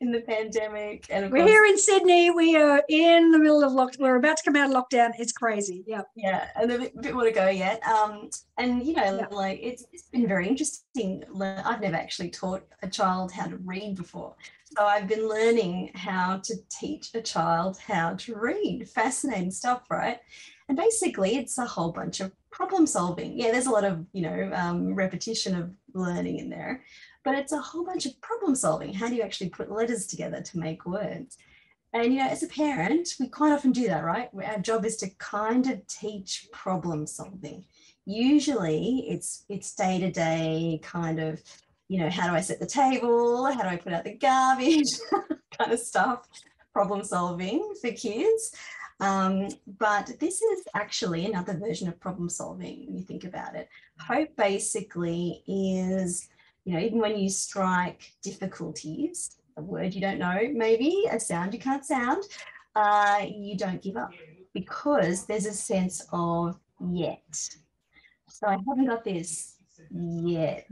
in 0.00 0.12
the 0.12 0.20
pandemic. 0.20 1.06
And 1.10 1.30
we're 1.30 1.38
course, 1.38 1.50
here 1.50 1.64
in 1.64 1.78
Sydney. 1.78 2.30
We 2.30 2.56
are 2.56 2.82
in 2.88 3.30
the 3.30 3.38
middle 3.38 3.62
of 3.64 3.72
lockdown. 3.72 4.00
We're 4.00 4.16
about 4.16 4.36
to 4.38 4.42
come 4.44 4.56
out 4.56 4.70
of 4.70 4.76
lockdown. 4.76 5.10
It's 5.18 5.32
crazy. 5.32 5.84
Yeah. 5.86 6.02
Yeah. 6.14 6.48
And 6.56 6.70
a 6.70 6.78
bit, 6.78 7.00
bit 7.00 7.14
more 7.14 7.24
to 7.24 7.32
go 7.32 7.48
yet. 7.48 7.82
Um, 7.86 8.30
and 8.58 8.84
you 8.84 8.94
know, 8.94 9.16
yeah. 9.18 9.26
like 9.30 9.60
it's, 9.62 9.84
it's 9.92 10.08
been 10.08 10.26
very 10.26 10.48
interesting. 10.48 11.24
I've 11.40 11.80
never 11.80 11.96
actually 11.96 12.30
taught 12.30 12.64
a 12.82 12.88
child 12.88 13.32
how 13.32 13.46
to 13.46 13.56
read 13.58 13.96
before. 13.96 14.34
So 14.76 14.84
I've 14.84 15.06
been 15.06 15.28
learning 15.28 15.90
how 15.94 16.40
to 16.44 16.54
teach 16.70 17.10
a 17.14 17.20
child 17.20 17.78
how 17.78 18.14
to 18.14 18.34
read. 18.34 18.88
Fascinating 18.88 19.50
stuff, 19.50 19.82
right? 19.90 20.18
And 20.68 20.78
basically, 20.78 21.36
it's 21.36 21.58
a 21.58 21.66
whole 21.66 21.92
bunch 21.92 22.20
of 22.20 22.32
problem 22.52 22.86
solving. 22.86 23.36
Yeah, 23.38 23.50
there's 23.50 23.66
a 23.66 23.70
lot 23.70 23.84
of 23.84 24.06
you 24.12 24.22
know 24.22 24.50
um, 24.54 24.94
repetition 24.94 25.56
of 25.56 25.70
learning 25.94 26.38
in 26.38 26.48
there, 26.48 26.84
but 27.24 27.34
it's 27.34 27.52
a 27.52 27.60
whole 27.60 27.84
bunch 27.84 28.06
of 28.06 28.20
problem 28.20 28.54
solving. 28.54 28.94
How 28.94 29.08
do 29.08 29.16
you 29.16 29.22
actually 29.22 29.50
put 29.50 29.72
letters 29.72 30.06
together 30.06 30.40
to 30.40 30.58
make 30.58 30.86
words? 30.86 31.36
And 31.92 32.12
you 32.12 32.20
know, 32.20 32.28
as 32.28 32.42
a 32.42 32.48
parent, 32.48 33.08
we 33.18 33.28
quite 33.28 33.52
often 33.52 33.72
do 33.72 33.86
that, 33.88 34.04
right? 34.04 34.30
Our 34.46 34.58
job 34.58 34.84
is 34.84 34.96
to 34.98 35.10
kind 35.18 35.66
of 35.70 35.86
teach 35.88 36.48
problem 36.52 37.06
solving. 37.06 37.64
Usually, 38.06 39.06
it's 39.08 39.44
it's 39.48 39.74
day 39.74 39.98
to 39.98 40.10
day 40.10 40.80
kind 40.82 41.20
of, 41.20 41.42
you 41.88 41.98
know, 41.98 42.10
how 42.10 42.28
do 42.28 42.34
I 42.34 42.40
set 42.40 42.60
the 42.60 42.66
table? 42.66 43.46
How 43.52 43.62
do 43.62 43.68
I 43.68 43.76
put 43.76 43.92
out 43.92 44.04
the 44.04 44.14
garbage? 44.14 44.88
kind 45.58 45.72
of 45.72 45.80
stuff, 45.80 46.26
problem 46.72 47.04
solving 47.04 47.74
for 47.80 47.92
kids. 47.92 48.54
Um, 49.02 49.48
but 49.78 50.12
this 50.20 50.40
is 50.40 50.64
actually 50.74 51.26
another 51.26 51.54
version 51.54 51.88
of 51.88 51.98
problem 51.98 52.28
solving 52.28 52.86
when 52.86 52.96
you 52.96 53.02
think 53.02 53.24
about 53.24 53.56
it. 53.56 53.68
Hope 53.98 54.34
basically 54.36 55.42
is 55.46 56.28
you 56.64 56.74
know, 56.74 56.78
even 56.78 57.00
when 57.00 57.18
you 57.18 57.28
strike 57.28 58.12
difficulties, 58.22 59.38
a 59.56 59.62
word 59.62 59.94
you 59.94 60.00
don't 60.00 60.18
know, 60.18 60.38
maybe 60.52 61.06
a 61.10 61.18
sound 61.18 61.52
you 61.52 61.58
can't 61.58 61.84
sound, 61.84 62.22
uh, 62.76 63.26
you 63.28 63.56
don't 63.56 63.82
give 63.82 63.96
up 63.96 64.12
because 64.54 65.26
there's 65.26 65.46
a 65.46 65.52
sense 65.52 66.06
of 66.12 66.58
yet. 66.92 67.20
So 68.28 68.46
I 68.46 68.58
haven't 68.68 68.86
got 68.86 69.04
this 69.04 69.56
yet. 69.90 70.68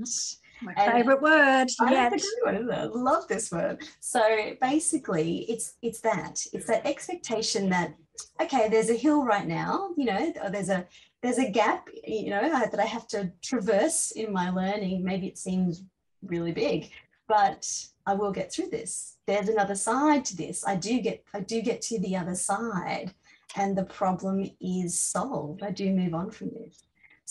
My 0.62 0.72
and 0.76 0.92
favorite 0.92 1.22
word. 1.22 1.66
I 1.80 2.08
uh, 2.56 2.88
love 2.92 3.26
this 3.28 3.50
word. 3.50 3.82
So 4.00 4.54
basically, 4.60 5.46
it's 5.48 5.74
it's 5.82 6.00
that 6.00 6.44
it's 6.52 6.66
that 6.66 6.86
expectation 6.86 7.68
that 7.70 7.94
okay, 8.40 8.68
there's 8.68 8.90
a 8.90 8.94
hill 8.94 9.24
right 9.24 9.46
now. 9.46 9.90
You 9.96 10.06
know, 10.06 10.32
there's 10.50 10.68
a 10.68 10.86
there's 11.22 11.38
a 11.38 11.50
gap, 11.50 11.88
you 12.04 12.30
know, 12.30 12.48
that 12.48 12.78
I 12.80 12.86
have 12.86 13.06
to 13.08 13.30
traverse 13.42 14.12
in 14.12 14.32
my 14.32 14.50
learning. 14.50 15.04
Maybe 15.04 15.26
it 15.26 15.38
seems 15.38 15.84
really 16.22 16.52
big, 16.52 16.90
but 17.28 17.68
I 18.06 18.14
will 18.14 18.32
get 18.32 18.52
through 18.52 18.70
this. 18.70 19.16
There's 19.26 19.48
another 19.48 19.74
side 19.74 20.24
to 20.26 20.36
this. 20.36 20.66
I 20.66 20.76
do 20.76 21.00
get 21.00 21.24
I 21.34 21.40
do 21.40 21.62
get 21.62 21.82
to 21.82 21.98
the 21.98 22.16
other 22.16 22.34
side 22.34 23.14
and 23.56 23.76
the 23.76 23.84
problem 23.84 24.50
is 24.60 24.98
solved. 24.98 25.62
I 25.62 25.70
do 25.70 25.90
move 25.90 26.14
on 26.14 26.30
from 26.30 26.50
this. 26.50 26.84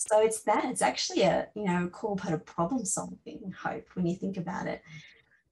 So 0.07 0.21
it's 0.21 0.41
that. 0.43 0.65
It's 0.65 0.81
actually 0.81 1.23
a 1.23 1.47
you 1.55 1.65
know 1.65 1.87
core 1.87 2.15
part 2.15 2.33
of 2.33 2.45
problem 2.45 2.85
solving 2.85 3.53
hope 3.61 3.85
when 3.95 4.05
you 4.05 4.15
think 4.15 4.37
about 4.37 4.67
it. 4.67 4.81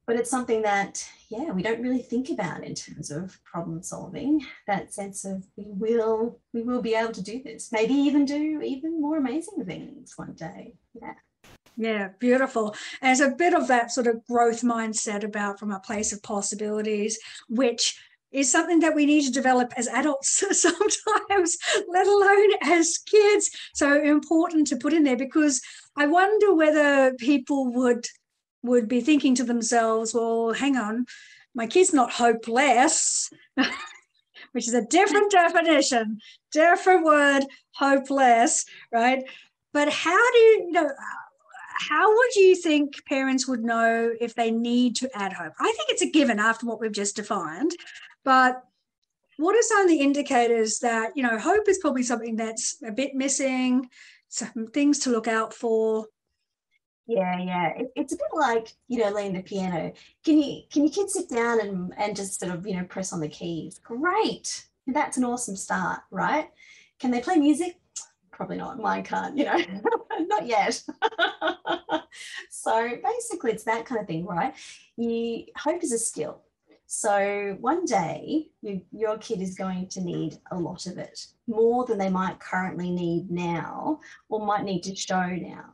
But 0.06 0.16
it's 0.16 0.30
something 0.30 0.62
that 0.62 1.06
yeah 1.30 1.52
we 1.52 1.62
don't 1.62 1.82
really 1.82 2.02
think 2.02 2.30
about 2.30 2.64
in 2.64 2.74
terms 2.74 3.12
of 3.12 3.44
problem 3.44 3.84
solving. 3.84 4.46
That 4.66 4.94
sense 4.94 5.26
of 5.26 5.46
we 5.58 5.66
will 5.68 6.40
we 6.54 6.62
will 6.64 6.82
be 6.82 6.96
able 6.96 7.12
to 7.14 7.22
do 7.22 7.44
this. 7.44 7.72
Maybe 7.74 7.94
even 7.94 8.24
do 8.26 8.62
even 8.62 9.02
more 9.02 9.18
amazing 9.18 9.66
things 9.66 10.14
one 10.16 10.34
day. 10.34 10.76
Yeah. 10.94 11.16
Yeah, 11.80 12.10
beautiful. 12.18 12.76
As 13.04 13.20
a 13.20 13.30
bit 13.30 13.54
of 13.54 13.68
that 13.68 13.92
sort 13.92 14.08
of 14.08 14.26
growth 14.26 14.62
mindset 14.62 15.24
about 15.24 15.60
from 15.60 15.72
a 15.72 15.80
place 15.80 16.12
of 16.12 16.24
possibilities, 16.24 17.20
which 17.50 18.00
is 18.32 18.52
something 18.52 18.80
that 18.80 18.96
we 18.96 19.06
need 19.06 19.26
to 19.26 19.32
develop 19.32 19.74
as 19.78 19.88
adults 19.88 20.44
sometimes, 20.52 21.58
let 21.88 22.08
alone 22.08 22.52
as 22.64 22.98
kids. 23.00 23.50
So 23.74 24.02
important 24.02 24.68
to 24.68 24.78
put 24.78 24.94
in 24.94 25.04
there 25.04 25.18
because 25.18 25.62
I 25.96 26.08
wonder 26.08 26.54
whether 26.54 27.14
people 27.16 27.72
would 27.74 28.06
would 28.64 28.88
be 28.88 29.02
thinking 29.02 29.36
to 29.36 29.44
themselves, 29.44 30.14
well, 30.14 30.52
hang 30.52 30.76
on, 30.76 31.06
my 31.56 31.68
kid's 31.68 31.94
not 31.94 32.12
hopeless, 32.12 33.30
which 34.52 34.68
is 34.68 34.74
a 34.74 34.86
different 34.86 35.32
definition, 35.44 36.20
different 36.52 37.06
word, 37.06 37.46
hopeless, 37.74 38.66
right? 38.92 39.24
But 39.74 39.90
how 39.90 40.32
do 40.32 40.38
you, 40.38 40.64
you 40.68 40.72
know, 40.72 40.90
how 41.80 42.14
would 42.16 42.36
you 42.36 42.56
think 42.56 43.06
parents 43.06 43.48
would 43.48 43.64
know 43.64 44.12
if 44.20 44.34
they 44.34 44.52
need 44.52 44.96
to 44.98 45.10
add 45.16 45.34
hope? 45.34 45.54
I 45.60 45.72
think 45.78 45.90
it's 45.90 46.02
a 46.02 46.10
given 46.10 46.40
after 46.40 46.66
what 46.66 46.80
we've 46.80 46.92
just 46.92 47.16
defined, 47.16 47.72
but 48.28 48.62
what 49.38 49.56
are 49.56 49.62
some 49.62 49.84
of 49.84 49.88
the 49.88 50.02
indicators 50.02 50.80
that 50.80 51.16
you 51.16 51.24
know 51.24 51.40
hope 51.40 51.70
is 51.70 51.78
probably 51.78 52.04
something 52.04 52.36
that's 52.36 52.76
a 52.86 52.92
bit 52.92 53.16
missing 53.16 53.90
some 54.28 54.68
things 54.74 55.00
to 55.00 55.12
look 55.12 55.30
out 55.30 55.54
for? 55.54 56.08
Yeah 57.08 57.40
yeah. 57.40 57.70
It, 57.78 57.88
it's 57.96 58.12
a 58.12 58.18
bit 58.18 58.34
like 58.36 58.68
you 58.90 59.00
know 59.00 59.12
laying 59.12 59.32
the 59.32 59.42
piano. 59.42 59.94
Can 60.26 60.42
you 60.42 60.64
can 60.70 60.84
your 60.84 60.92
kids 60.92 61.14
sit 61.14 61.30
down 61.30 61.62
and 61.62 61.94
and 61.96 62.18
just 62.18 62.38
sort 62.38 62.52
of 62.52 62.68
you 62.68 62.76
know 62.76 62.84
press 62.84 63.14
on 63.14 63.22
the 63.22 63.30
keys? 63.30 63.80
Great. 63.82 64.66
That's 64.88 65.16
an 65.16 65.24
awesome 65.24 65.56
start 65.56 66.02
right? 66.12 66.50
Can 67.00 67.12
they 67.12 67.22
play 67.22 67.38
music? 67.38 67.78
Probably 68.34 68.58
not. 68.58 68.78
Mine 68.78 69.04
can't 69.04 69.38
you 69.38 69.46
know. 69.46 69.58
Not 70.20 70.46
yet. 70.46 70.84
So 72.50 72.90
basically 73.04 73.52
it's 73.52 73.64
that 73.66 73.86
kind 73.86 74.02
of 74.02 74.08
thing 74.08 74.26
right? 74.26 74.54
You 74.98 75.46
hope 75.56 75.84
is 75.84 75.94
a 75.94 76.00
skill 76.00 76.42
so 76.88 77.58
one 77.60 77.84
day 77.84 78.48
you, 78.62 78.82
your 78.92 79.18
kid 79.18 79.42
is 79.42 79.56
going 79.56 79.88
to 79.90 80.02
need 80.02 80.38
a 80.52 80.58
lot 80.58 80.88
of 80.88 80.98
it, 80.98 81.28
more 81.46 81.86
than 81.86 81.98
they 81.98 82.10
might 82.10 82.40
currently 82.40 82.90
need 82.90 83.30
now 83.30 84.00
or 84.30 84.46
might 84.46 84.64
need 84.64 84.84
to 84.84 84.96
show 84.96 85.28
now. 85.28 85.66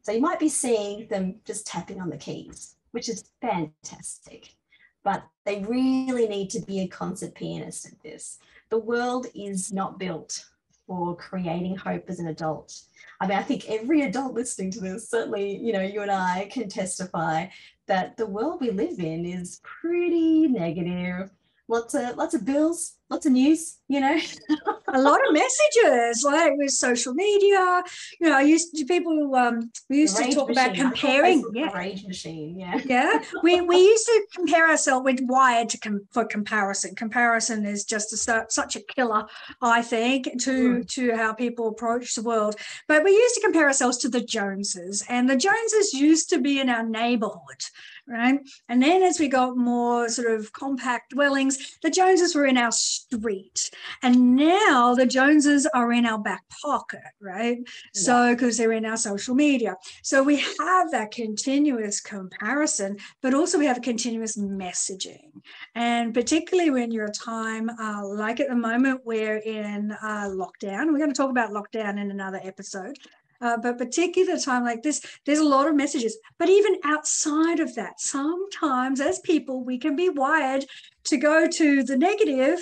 So 0.00 0.12
you 0.12 0.20
might 0.20 0.40
be 0.40 0.48
seeing 0.48 1.06
them 1.08 1.36
just 1.44 1.66
tapping 1.66 2.00
on 2.00 2.08
the 2.08 2.16
keys, 2.16 2.76
which 2.92 3.10
is 3.10 3.28
fantastic. 3.42 4.54
But 5.02 5.22
they 5.44 5.62
really 5.68 6.26
need 6.26 6.48
to 6.50 6.60
be 6.60 6.80
a 6.80 6.88
concert 6.88 7.34
pianist 7.34 7.86
at 7.86 8.02
this. 8.02 8.38
The 8.70 8.78
world 8.78 9.26
is 9.34 9.70
not 9.70 9.98
built 9.98 10.46
for 10.86 11.16
creating 11.16 11.76
hope 11.76 12.04
as 12.08 12.20
an 12.20 12.28
adult. 12.28 12.78
I 13.20 13.26
mean, 13.26 13.38
I 13.38 13.42
think 13.42 13.68
every 13.68 14.02
adult 14.02 14.34
listening 14.34 14.70
to 14.72 14.80
this, 14.80 15.08
certainly, 15.08 15.56
you 15.56 15.72
know, 15.72 15.82
you 15.82 16.02
and 16.02 16.10
I 16.10 16.48
can 16.50 16.68
testify 16.68 17.46
that 17.86 18.16
the 18.16 18.26
world 18.26 18.60
we 18.60 18.70
live 18.70 18.98
in 18.98 19.24
is 19.24 19.60
pretty 19.62 20.48
negative. 20.48 21.30
Lots 21.66 21.94
of 21.94 22.16
lots 22.16 22.34
of 22.34 22.44
bills, 22.44 22.96
lots 23.08 23.26
of 23.26 23.32
news, 23.32 23.78
you 23.88 24.00
know. 24.00 24.18
a 24.94 25.00
lot 25.00 25.18
of 25.26 25.32
messages, 25.32 26.22
like 26.24 26.52
with 26.56 26.70
social 26.70 27.14
media. 27.14 27.82
You 28.20 28.28
know, 28.28 28.36
I 28.36 28.42
used 28.42 28.74
to 28.76 28.84
people 28.84 29.34
um 29.34 29.70
we 29.88 29.98
used 29.98 30.16
to 30.16 30.30
talk 30.30 30.48
machine. 30.48 30.64
about 30.64 30.76
comparing. 30.76 31.44
Yeah. 31.54 31.76
rage 31.76 32.04
machine. 32.04 32.58
Yeah. 32.58 32.80
Yeah. 32.84 33.22
We 33.42 33.60
we 33.60 33.76
used 33.76 34.06
to 34.06 34.26
compare 34.34 34.68
ourselves 34.68 35.04
with 35.04 35.20
wired 35.22 35.70
to 35.70 35.78
com- 35.78 36.06
for 36.10 36.24
comparison. 36.24 36.94
Comparison 36.94 37.64
is 37.64 37.84
just 37.84 38.12
a, 38.12 38.46
such 38.48 38.76
a 38.76 38.80
killer, 38.80 39.24
I 39.62 39.80
think, 39.80 40.42
to 40.42 40.50
mm. 40.50 40.88
to 40.94 41.16
how 41.16 41.32
people 41.32 41.68
approach 41.68 42.14
the 42.14 42.22
world. 42.22 42.56
But 42.88 43.04
we 43.04 43.10
used 43.10 43.34
to 43.36 43.40
compare 43.40 43.66
ourselves 43.66 43.98
to 43.98 44.08
the 44.08 44.20
Joneses, 44.20 45.04
and 45.08 45.28
the 45.28 45.36
Joneses 45.36 45.94
used 45.94 46.28
to 46.30 46.38
be 46.40 46.60
in 46.60 46.68
our 46.68 46.86
neighborhood 46.86 47.62
right? 48.06 48.38
And 48.68 48.82
then 48.82 49.02
as 49.02 49.18
we 49.18 49.28
got 49.28 49.56
more 49.56 50.08
sort 50.08 50.30
of 50.30 50.52
compact 50.52 51.10
dwellings, 51.10 51.78
the 51.82 51.90
Joneses 51.90 52.34
were 52.34 52.46
in 52.46 52.58
our 52.58 52.72
street. 52.72 53.70
And 54.02 54.36
now 54.36 54.94
the 54.94 55.06
Joneses 55.06 55.66
are 55.74 55.92
in 55.92 56.06
our 56.06 56.18
back 56.18 56.44
pocket, 56.62 57.00
right? 57.20 57.58
Yeah. 57.58 57.64
So, 57.92 58.34
because 58.34 58.56
they're 58.56 58.72
in 58.72 58.84
our 58.84 58.96
social 58.96 59.34
media. 59.34 59.76
So 60.02 60.22
we 60.22 60.38
have 60.38 60.90
that 60.90 61.10
continuous 61.10 62.00
comparison, 62.00 62.98
but 63.22 63.34
also 63.34 63.58
we 63.58 63.66
have 63.66 63.78
a 63.78 63.80
continuous 63.80 64.36
messaging. 64.36 65.30
And 65.74 66.12
particularly 66.12 66.70
when 66.70 66.90
you're 66.90 67.06
a 67.06 67.12
time 67.12 67.70
uh, 67.70 68.06
like 68.06 68.40
at 68.40 68.48
the 68.48 68.56
moment, 68.56 69.00
we're 69.04 69.38
in 69.38 69.92
uh, 69.92 70.28
lockdown. 70.30 70.92
We're 70.92 70.98
going 70.98 71.12
to 71.12 71.16
talk 71.16 71.30
about 71.30 71.50
lockdown 71.50 72.00
in 72.00 72.10
another 72.10 72.40
episode. 72.42 72.98
Uh, 73.40 73.56
but 73.56 73.78
particularly 73.78 74.32
at 74.32 74.38
a 74.38 74.44
time 74.44 74.64
like 74.64 74.82
this, 74.82 75.04
there's 75.26 75.38
a 75.38 75.44
lot 75.44 75.68
of 75.68 75.74
messages. 75.74 76.16
But 76.38 76.48
even 76.48 76.76
outside 76.84 77.60
of 77.60 77.74
that, 77.74 78.00
sometimes 78.00 79.00
as 79.00 79.18
people, 79.20 79.64
we 79.64 79.78
can 79.78 79.96
be 79.96 80.08
wired 80.08 80.64
to 81.04 81.16
go 81.16 81.48
to 81.48 81.82
the 81.82 81.96
negative 81.96 82.60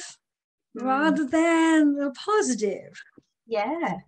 mm. 0.77 0.85
rather 0.85 1.25
than 1.25 1.95
the 1.95 2.13
positive. 2.13 3.01
Yeah, 3.47 3.99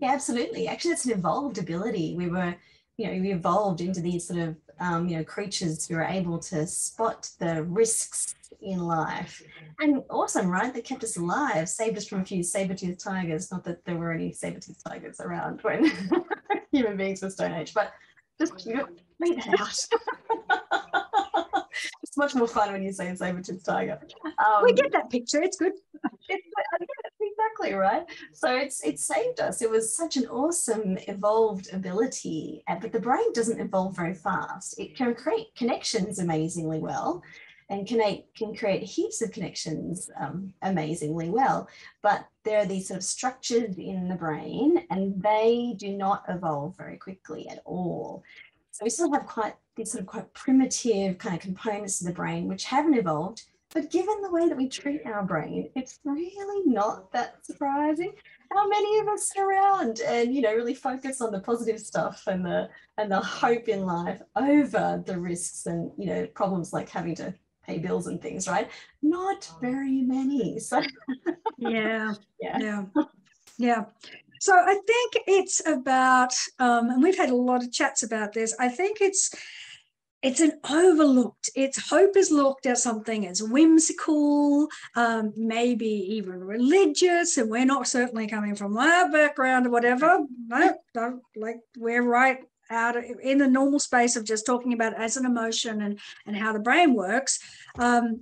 yeah, 0.00 0.12
absolutely. 0.12 0.68
Actually, 0.68 0.92
it's 0.92 1.06
an 1.06 1.12
evolved 1.12 1.58
ability. 1.58 2.14
We 2.16 2.28
were, 2.28 2.54
you 2.96 3.06
know, 3.06 3.20
we 3.20 3.32
evolved 3.32 3.80
into 3.80 4.00
these 4.00 4.26
sort 4.26 4.40
of, 4.40 4.56
um, 4.80 5.08
you 5.08 5.16
know, 5.16 5.24
creatures 5.24 5.86
who 5.86 5.96
are 5.96 6.04
able 6.04 6.38
to 6.38 6.66
spot 6.66 7.30
the 7.38 7.62
risks 7.64 8.34
in 8.60 8.80
life. 8.80 9.42
And 9.80 10.02
awesome, 10.10 10.48
right? 10.48 10.72
They 10.72 10.80
kept 10.80 11.04
us 11.04 11.16
alive, 11.16 11.68
saved 11.68 11.96
us 11.96 12.06
from 12.06 12.20
a 12.20 12.24
few 12.24 12.42
saber-toothed 12.42 13.00
tigers. 13.00 13.50
Not 13.50 13.64
that 13.64 13.84
there 13.84 13.96
were 13.96 14.12
any 14.12 14.32
saber-toothed 14.32 14.84
tigers 14.86 15.20
around 15.20 15.60
when 15.62 15.90
human 16.72 16.96
beings 16.96 17.22
were 17.22 17.30
Stone 17.30 17.52
Age, 17.52 17.74
but 17.74 17.92
just 18.40 18.66
you 18.66 18.76
know, 18.76 18.86
made 19.18 19.38
it 19.38 19.60
out. 19.60 19.86
it's 22.02 22.16
much 22.16 22.34
more 22.34 22.48
fun 22.48 22.72
when 22.72 22.82
you 22.82 22.92
say 22.92 23.14
saber-toothed 23.14 23.64
tiger. 23.64 23.98
Um, 24.24 24.62
we 24.62 24.72
get 24.72 24.92
that 24.92 25.10
picture. 25.10 25.42
It's 25.42 25.56
good. 25.56 25.72
Right. 27.60 28.04
So 28.32 28.54
it's 28.56 28.82
it 28.84 28.98
saved 28.98 29.40
us. 29.40 29.62
It 29.62 29.70
was 29.70 29.94
such 29.94 30.16
an 30.16 30.26
awesome 30.26 30.98
evolved 31.08 31.72
ability, 31.72 32.62
but 32.80 32.92
the 32.92 33.00
brain 33.00 33.32
doesn't 33.32 33.60
evolve 33.60 33.96
very 33.96 34.14
fast. 34.14 34.78
It 34.78 34.96
can 34.96 35.14
create 35.14 35.54
connections 35.56 36.18
amazingly 36.18 36.78
well, 36.78 37.22
and 37.70 37.86
can, 37.86 38.22
can 38.34 38.54
create 38.54 38.82
heaps 38.82 39.20
of 39.20 39.32
connections 39.32 40.10
um, 40.18 40.52
amazingly 40.62 41.30
well. 41.30 41.68
But 42.02 42.26
there 42.44 42.58
are 42.58 42.66
these 42.66 42.88
sort 42.88 42.98
of 42.98 43.04
structures 43.04 43.76
in 43.76 44.08
the 44.08 44.14
brain 44.14 44.86
and 44.90 45.22
they 45.22 45.74
do 45.76 45.92
not 45.92 46.24
evolve 46.28 46.76
very 46.76 46.96
quickly 46.96 47.48
at 47.48 47.60
all. 47.64 48.22
So 48.70 48.84
we 48.84 48.90
still 48.90 49.12
have 49.12 49.26
quite 49.26 49.54
these 49.76 49.92
sort 49.92 50.02
of 50.02 50.06
quite 50.06 50.32
primitive 50.32 51.18
kind 51.18 51.34
of 51.34 51.40
components 51.40 52.00
of 52.00 52.06
the 52.06 52.12
brain 52.12 52.48
which 52.48 52.64
haven't 52.64 52.94
evolved. 52.94 53.44
But 53.74 53.90
given 53.90 54.22
the 54.22 54.30
way 54.30 54.48
that 54.48 54.56
we 54.56 54.68
treat 54.68 55.04
our 55.04 55.22
brain, 55.22 55.70
it's 55.74 56.00
really 56.04 56.62
not 56.64 57.12
that 57.12 57.44
surprising 57.44 58.12
how 58.50 58.66
many 58.66 58.98
of 58.98 59.08
us 59.08 59.28
sit 59.28 59.42
around 59.42 60.00
and 60.00 60.34
you 60.34 60.40
know 60.40 60.54
really 60.54 60.74
focus 60.74 61.20
on 61.20 61.32
the 61.32 61.40
positive 61.40 61.78
stuff 61.78 62.22
and 62.26 62.44
the 62.44 62.68
and 62.96 63.12
the 63.12 63.20
hope 63.20 63.68
in 63.68 63.84
life 63.84 64.22
over 64.36 65.02
the 65.04 65.18
risks 65.18 65.66
and 65.66 65.90
you 65.98 66.06
know 66.06 66.26
problems 66.28 66.72
like 66.72 66.88
having 66.88 67.14
to 67.16 67.34
pay 67.68 67.78
bills 67.78 68.06
and 68.06 68.20
things, 68.20 68.48
right? 68.48 68.70
Not 69.02 69.50
very 69.60 70.00
many. 70.00 70.58
So 70.58 70.82
yeah, 71.58 72.14
yeah, 72.40 72.58
yeah, 72.58 72.84
yeah. 73.58 73.84
So 74.40 74.54
I 74.54 74.74
think 74.86 75.24
it's 75.26 75.66
about, 75.66 76.32
um, 76.58 76.90
and 76.90 77.02
we've 77.02 77.16
had 77.16 77.30
a 77.30 77.34
lot 77.34 77.62
of 77.62 77.72
chats 77.72 78.02
about 78.02 78.32
this. 78.32 78.54
I 78.58 78.68
think 78.68 78.98
it's 79.00 79.34
it's 80.22 80.40
an 80.40 80.52
overlooked 80.68 81.48
it's 81.54 81.88
hope 81.88 82.16
is 82.16 82.30
looked 82.30 82.66
at 82.66 82.78
something 82.78 83.26
as 83.26 83.42
whimsical 83.42 84.68
um, 84.96 85.32
maybe 85.36 85.86
even 85.86 86.42
religious 86.42 87.36
and 87.36 87.48
we're 87.48 87.64
not 87.64 87.86
certainly 87.86 88.26
coming 88.26 88.54
from 88.54 88.74
that 88.74 89.12
background 89.12 89.66
or 89.66 89.70
whatever 89.70 90.20
no, 90.48 91.20
like 91.36 91.58
we're 91.76 92.02
right 92.02 92.38
out 92.70 92.96
in 92.96 93.38
the 93.38 93.48
normal 93.48 93.78
space 93.78 94.16
of 94.16 94.24
just 94.24 94.46
talking 94.46 94.72
about 94.72 94.94
as 94.94 95.16
an 95.16 95.24
emotion 95.24 95.82
and, 95.82 95.98
and 96.26 96.36
how 96.36 96.52
the 96.52 96.58
brain 96.58 96.94
works. 96.94 97.38
Um, 97.78 98.20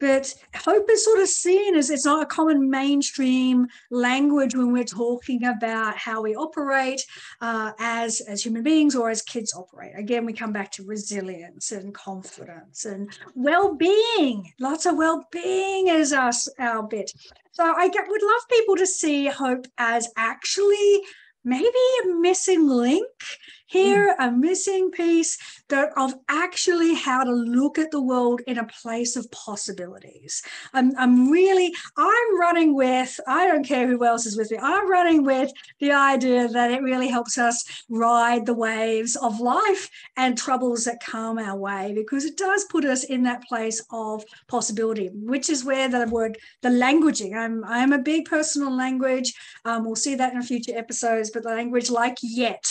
but 0.00 0.32
hope 0.56 0.88
is 0.90 1.04
sort 1.04 1.20
of 1.20 1.28
seen 1.28 1.74
as 1.74 1.90
it's 1.90 2.04
not 2.04 2.22
a 2.22 2.26
common 2.26 2.70
mainstream 2.70 3.66
language 3.90 4.54
when 4.54 4.72
we're 4.72 4.84
talking 4.84 5.44
about 5.44 5.96
how 5.96 6.22
we 6.22 6.34
operate 6.34 7.04
uh, 7.40 7.72
as 7.78 8.20
as 8.22 8.44
human 8.44 8.62
beings 8.62 8.94
or 8.94 9.10
as 9.10 9.22
kids 9.22 9.54
operate. 9.54 9.92
Again 9.96 10.24
we 10.24 10.32
come 10.32 10.52
back 10.52 10.70
to 10.72 10.84
resilience 10.84 11.72
and 11.72 11.94
confidence 11.94 12.84
and 12.84 13.10
well-being. 13.34 14.52
Lots 14.60 14.86
of 14.86 14.96
well-being 14.96 15.88
is 15.88 16.12
us 16.12 16.48
our 16.58 16.82
bit. 16.82 17.12
So 17.52 17.64
i 17.64 17.88
get, 17.88 18.04
would 18.08 18.22
love 18.22 18.42
people 18.50 18.76
to 18.76 18.86
see 18.86 19.26
hope 19.26 19.66
as 19.78 20.08
actually 20.16 21.02
maybe 21.44 21.68
a 22.04 22.08
missing 22.08 22.68
link 22.68 23.06
here, 23.68 24.16
mm. 24.18 24.28
a 24.28 24.30
missing 24.32 24.90
piece 24.90 25.38
that 25.68 25.90
of 25.96 26.14
actually 26.28 26.94
how 26.94 27.22
to 27.22 27.30
look 27.30 27.78
at 27.78 27.90
the 27.90 28.00
world 28.00 28.40
in 28.46 28.58
a 28.58 28.66
place 28.66 29.14
of 29.14 29.30
possibilities. 29.30 30.42
I'm, 30.72 30.92
I'm 30.96 31.30
really, 31.30 31.72
I'm 31.96 32.40
running 32.40 32.74
with, 32.74 33.20
I 33.28 33.46
don't 33.46 33.66
care 33.66 33.86
who 33.86 34.04
else 34.04 34.24
is 34.24 34.36
with 34.36 34.50
me, 34.50 34.58
I'm 34.60 34.90
running 34.90 35.22
with 35.22 35.52
the 35.80 35.92
idea 35.92 36.48
that 36.48 36.70
it 36.70 36.82
really 36.82 37.08
helps 37.08 37.36
us 37.36 37.84
ride 37.90 38.46
the 38.46 38.54
waves 38.54 39.16
of 39.16 39.38
life 39.38 39.90
and 40.16 40.36
troubles 40.36 40.84
that 40.84 41.00
come 41.00 41.38
our 41.38 41.56
way 41.56 41.92
because 41.94 42.24
it 42.24 42.38
does 42.38 42.64
put 42.70 42.86
us 42.86 43.04
in 43.04 43.22
that 43.24 43.42
place 43.44 43.84
of 43.90 44.24
possibility, 44.48 45.10
which 45.12 45.50
is 45.50 45.64
where 45.64 45.88
the 45.88 46.06
word, 46.06 46.38
the 46.62 46.70
languaging, 46.70 47.36
I'm, 47.36 47.62
I'm 47.64 47.92
a 47.92 47.98
big 47.98 48.24
personal 48.24 48.74
language. 48.74 49.34
Um, 49.66 49.84
we'll 49.84 49.96
see 49.96 50.14
that 50.14 50.32
in 50.32 50.42
future 50.42 50.76
episodes, 50.76 51.30
but 51.30 51.42
the 51.42 51.50
language 51.50 51.90
like 51.90 52.16
yet 52.22 52.64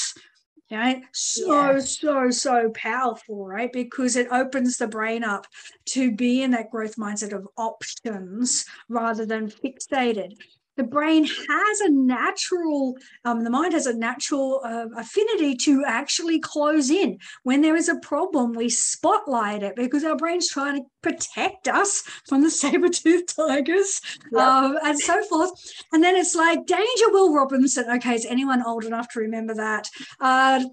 right? 0.71 1.03
So 1.13 1.71
yeah. 1.71 1.79
so 1.79 2.29
so 2.29 2.69
powerful 2.71 3.45
right? 3.45 3.71
Because 3.71 4.15
it 4.15 4.27
opens 4.31 4.77
the 4.77 4.87
brain 4.87 5.23
up 5.23 5.47
to 5.87 6.11
be 6.11 6.43
in 6.43 6.51
that 6.51 6.71
growth 6.71 6.95
mindset 6.95 7.33
of 7.33 7.47
options 7.57 8.65
rather 8.89 9.25
than 9.25 9.49
fixated 9.49 10.33
the 10.77 10.83
brain 10.83 11.25
has 11.25 11.81
a 11.81 11.89
natural, 11.89 12.95
um, 13.25 13.43
the 13.43 13.49
mind 13.49 13.73
has 13.73 13.87
a 13.87 13.97
natural 13.97 14.61
uh, 14.63 14.85
affinity 14.95 15.55
to 15.55 15.83
actually 15.85 16.39
close 16.39 16.89
in. 16.89 17.17
When 17.43 17.61
there 17.61 17.75
is 17.75 17.89
a 17.89 17.99
problem, 17.99 18.53
we 18.53 18.69
spotlight 18.69 19.63
it 19.63 19.75
because 19.75 20.03
our 20.03 20.15
brain's 20.15 20.49
trying 20.49 20.75
to 20.75 20.89
protect 21.01 21.67
us 21.67 22.03
from 22.27 22.41
the 22.43 22.51
saber-toothed 22.61 23.35
tigers 23.35 24.01
yep. 24.31 24.41
um, 24.41 24.77
and 24.83 24.99
so 24.99 25.21
forth. 25.23 25.51
And 25.91 26.03
then 26.03 26.15
it's 26.15 26.35
like, 26.35 26.65
danger, 26.65 27.09
Will 27.09 27.33
Robinson. 27.33 27.85
Okay, 27.95 28.15
is 28.15 28.25
anyone 28.25 28.63
old 28.65 28.85
enough 28.85 29.09
to 29.13 29.19
remember 29.19 29.55
that? 29.55 29.89
Uh, 30.19 30.63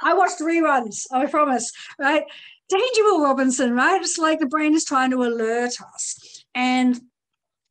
I 0.00 0.14
watched 0.14 0.40
reruns, 0.40 1.06
I 1.12 1.26
promise, 1.26 1.72
right? 1.98 2.24
Danger, 2.68 3.02
Will 3.02 3.22
Robinson, 3.22 3.74
right? 3.74 4.00
It's 4.00 4.18
like 4.18 4.38
the 4.38 4.46
brain 4.46 4.74
is 4.74 4.84
trying 4.84 5.10
to 5.10 5.22
alert 5.24 5.74
us. 5.94 6.44
And 6.54 7.00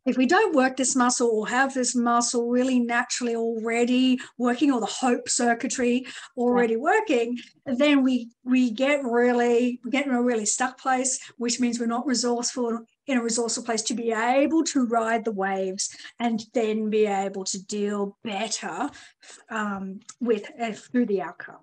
if 0.06 0.18
we 0.18 0.26
don't 0.26 0.56
work 0.56 0.78
this 0.78 0.96
muscle 0.96 1.30
or 1.30 1.48
have 1.48 1.74
this 1.74 1.96
muscle 1.96 2.50
really 2.50 2.80
naturally 2.80 3.36
already 3.36 4.20
working 4.38 4.72
or 4.72 4.80
the 4.80 4.86
hope 4.86 5.30
circuitry 5.30 6.06
already 6.38 6.76
working 6.76 7.38
then 7.66 8.04
we 8.04 8.30
we 8.44 8.72
get 8.72 9.04
really 9.04 9.80
we 9.84 9.92
get 9.92 10.06
in 10.06 10.14
a 10.14 10.22
really 10.22 10.46
stuck 10.46 10.78
place 10.80 11.20
which 11.38 11.60
means 11.60 11.80
we're 11.80 11.86
not 11.86 12.06
resourceful 12.06 12.80
in 13.08 13.18
a 13.18 13.24
resourceful 13.24 13.64
place 13.64 13.82
to 13.82 13.94
be 13.94 14.12
able 14.12 14.64
to 14.64 14.86
ride 14.86 15.26
the 15.26 15.32
waves 15.32 15.96
and 16.20 16.46
then 16.54 16.90
be 16.90 17.06
able 17.06 17.44
to 17.44 17.64
deal 17.66 18.18
better 18.24 18.90
um, 19.50 20.00
with 20.20 20.50
uh, 20.62 20.72
through 20.72 21.06
the 21.06 21.22
outcome 21.22 21.60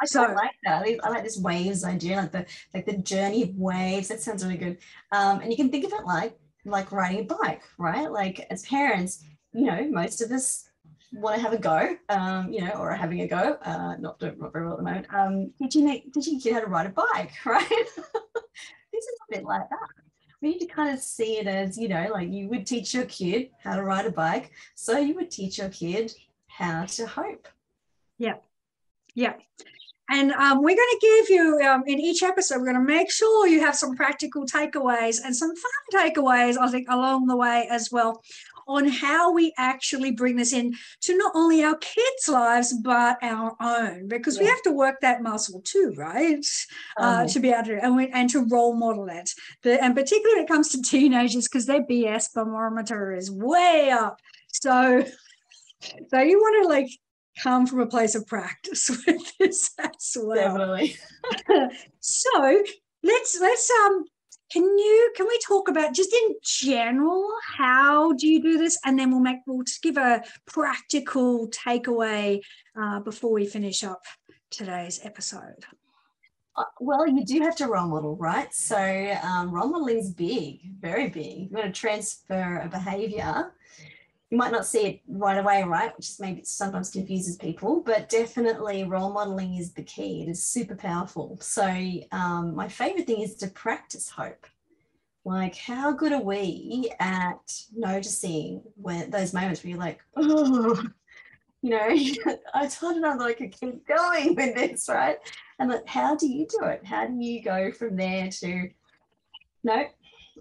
I 0.00 0.06
so, 0.06 0.22
like 0.22 0.50
that. 0.64 0.84
I 1.04 1.08
like 1.08 1.22
this 1.22 1.38
waves 1.38 1.84
idea, 1.84 2.16
like 2.16 2.32
the 2.32 2.46
like 2.74 2.84
the 2.84 2.98
journey 2.98 3.44
of 3.44 3.54
waves. 3.54 4.08
That 4.08 4.20
sounds 4.20 4.44
really 4.44 4.56
good. 4.56 4.78
Um, 5.12 5.40
and 5.40 5.52
you 5.52 5.56
can 5.56 5.70
think 5.70 5.84
of 5.84 5.92
it 5.92 6.04
like 6.04 6.36
like 6.64 6.92
riding 6.92 7.20
a 7.20 7.24
bike, 7.24 7.62
right? 7.78 8.10
Like 8.10 8.46
as 8.50 8.62
parents, 8.66 9.24
you 9.52 9.66
know, 9.66 9.86
most 9.90 10.20
of 10.20 10.30
us 10.32 10.68
want 11.12 11.36
to 11.36 11.42
have 11.42 11.52
a 11.52 11.58
go, 11.58 11.96
um, 12.08 12.52
you 12.52 12.60
know, 12.60 12.72
or 12.72 12.90
are 12.90 12.96
having 12.96 13.20
a 13.20 13.28
go, 13.28 13.56
uh, 13.62 13.96
not 13.98 14.20
not 14.20 14.52
very 14.52 14.64
well 14.64 14.72
at 14.72 14.78
the 14.78 14.84
moment. 14.84 15.06
Um, 15.12 15.52
Did 15.60 15.74
you 15.74 16.40
kid 16.40 16.52
how 16.52 16.60
to 16.60 16.66
ride 16.66 16.86
a 16.86 16.90
bike, 16.90 17.32
right? 17.44 17.68
this 17.68 19.04
is 19.04 19.18
a 19.28 19.34
bit 19.36 19.44
like 19.44 19.68
that. 19.68 19.88
We 20.42 20.50
need 20.50 20.58
to 20.58 20.66
kind 20.66 20.92
of 20.92 21.00
see 21.00 21.38
it 21.38 21.46
as, 21.46 21.78
you 21.78 21.88
know, 21.88 22.08
like 22.12 22.30
you 22.30 22.48
would 22.48 22.66
teach 22.66 22.92
your 22.92 23.06
kid 23.06 23.50
how 23.62 23.76
to 23.76 23.82
ride 23.82 24.06
a 24.06 24.10
bike, 24.10 24.52
so 24.74 24.98
you 24.98 25.14
would 25.14 25.30
teach 25.30 25.58
your 25.58 25.70
kid 25.70 26.12
how 26.48 26.84
to 26.84 27.06
hope. 27.06 27.48
Yeah, 28.18 28.36
yeah. 29.14 29.34
And 30.10 30.32
um, 30.32 30.62
we're 30.62 30.76
going 30.76 30.76
to 30.76 30.98
give 31.00 31.30
you, 31.30 31.60
um, 31.66 31.82
in 31.86 31.98
each 31.98 32.22
episode, 32.22 32.58
we're 32.58 32.72
going 32.72 32.86
to 32.86 32.92
make 32.92 33.10
sure 33.10 33.46
you 33.46 33.60
have 33.60 33.74
some 33.74 33.96
practical 33.96 34.44
takeaways 34.44 35.20
and 35.24 35.34
some 35.34 35.54
fun 35.56 35.72
takeaways, 35.94 36.58
I 36.58 36.68
think, 36.70 36.88
along 36.90 37.26
the 37.26 37.36
way 37.36 37.66
as 37.70 37.90
well, 37.90 38.22
on 38.66 38.86
how 38.86 39.32
we 39.32 39.52
actually 39.56 40.10
bring 40.10 40.36
this 40.36 40.52
in 40.52 40.74
to 41.02 41.16
not 41.16 41.32
only 41.34 41.64
our 41.64 41.76
kids' 41.76 42.28
lives, 42.28 42.74
but 42.82 43.16
our 43.22 43.56
own, 43.60 44.08
because 44.08 44.36
yeah. 44.36 44.42
we 44.42 44.48
have 44.48 44.62
to 44.62 44.72
work 44.72 44.96
that 45.00 45.22
muscle 45.22 45.62
too, 45.62 45.94
right? 45.96 46.44
Uh, 46.98 47.26
to 47.26 47.40
be 47.40 47.50
able 47.50 47.64
to, 47.64 47.82
and, 47.82 47.96
we, 47.96 48.08
and 48.08 48.28
to 48.30 48.44
role 48.44 48.74
model 48.74 49.08
it. 49.08 49.30
The, 49.62 49.82
and 49.82 49.94
particularly 49.94 50.36
when 50.36 50.44
it 50.44 50.48
comes 50.48 50.68
to 50.70 50.82
teenagers, 50.82 51.48
because 51.48 51.66
their 51.66 51.82
BS 51.82 52.30
thermometer 52.32 53.14
is 53.14 53.30
way 53.30 53.90
up. 53.90 54.20
So, 54.52 55.04
so 56.08 56.20
you 56.20 56.38
want 56.38 56.64
to 56.64 56.68
like 56.68 56.90
come 57.42 57.66
from 57.66 57.80
a 57.80 57.86
place 57.86 58.14
of 58.14 58.26
practice 58.26 58.90
with 59.06 59.32
this 59.38 59.70
as 59.78 60.16
well. 60.20 60.56
Definitely. 60.56 60.96
so 62.00 62.62
let's 63.02 63.38
let's 63.40 63.70
um 63.84 64.04
can 64.50 64.62
you 64.62 65.12
can 65.16 65.26
we 65.26 65.38
talk 65.46 65.68
about 65.68 65.94
just 65.94 66.12
in 66.12 66.34
general 66.42 67.28
how 67.56 68.12
do 68.12 68.26
you 68.26 68.40
do 68.40 68.58
this 68.58 68.78
and 68.84 68.98
then 68.98 69.10
we'll 69.10 69.20
make 69.20 69.38
we'll 69.46 69.62
just 69.62 69.82
give 69.82 69.96
a 69.96 70.22
practical 70.46 71.48
takeaway 71.50 72.40
uh, 72.80 73.00
before 73.00 73.32
we 73.32 73.46
finish 73.46 73.82
up 73.84 74.02
today's 74.50 75.00
episode 75.02 75.64
uh, 76.56 76.64
well 76.80 77.06
you 77.06 77.24
do 77.24 77.40
have 77.40 77.56
to 77.56 77.66
role 77.66 77.88
model 77.88 78.16
right 78.16 78.54
so 78.54 78.76
um, 79.22 79.50
role 79.50 79.68
modeling 79.68 79.98
is 79.98 80.12
big 80.12 80.60
very 80.80 81.08
big 81.08 81.38
you 81.40 81.48
want 81.50 81.66
to 81.66 81.80
transfer 81.80 82.60
a 82.64 82.68
behavior 82.68 83.52
you 84.34 84.38
might 84.38 84.50
not 84.50 84.66
see 84.66 84.86
it 84.86 85.00
right 85.06 85.38
away, 85.38 85.62
right? 85.62 85.96
Which 85.96 86.08
is 86.10 86.18
maybe 86.18 86.42
sometimes 86.42 86.90
confuses 86.90 87.36
people, 87.36 87.80
but 87.86 88.08
definitely 88.08 88.82
role 88.82 89.12
modeling 89.12 89.54
is 89.54 89.72
the 89.72 89.84
key. 89.84 90.24
It 90.24 90.28
is 90.28 90.44
super 90.44 90.74
powerful. 90.74 91.38
So 91.40 91.64
um, 92.10 92.56
my 92.56 92.66
favorite 92.66 93.06
thing 93.06 93.20
is 93.20 93.36
to 93.36 93.46
practice 93.46 94.10
hope. 94.10 94.48
Like, 95.24 95.54
how 95.54 95.92
good 95.92 96.10
are 96.10 96.20
we 96.20 96.92
at 96.98 97.60
noticing 97.76 98.62
when 98.74 99.08
those 99.08 99.32
moments 99.32 99.62
where 99.62 99.70
you're 99.70 99.78
like, 99.78 100.00
oh, 100.16 100.82
you 101.62 101.70
know, 101.70 101.96
I 102.54 102.66
told 102.66 102.96
you 102.96 103.06
I 103.06 103.34
could 103.34 103.52
keep 103.52 103.86
going 103.86 104.34
with 104.34 104.56
this, 104.56 104.88
right? 104.88 105.18
And 105.60 105.70
like, 105.70 105.86
how 105.86 106.16
do 106.16 106.26
you 106.26 106.48
do 106.48 106.64
it? 106.64 106.84
How 106.84 107.06
do 107.06 107.14
you 107.14 107.40
go 107.40 107.70
from 107.70 107.94
there 107.94 108.30
to 108.40 108.68
no, 109.62 109.84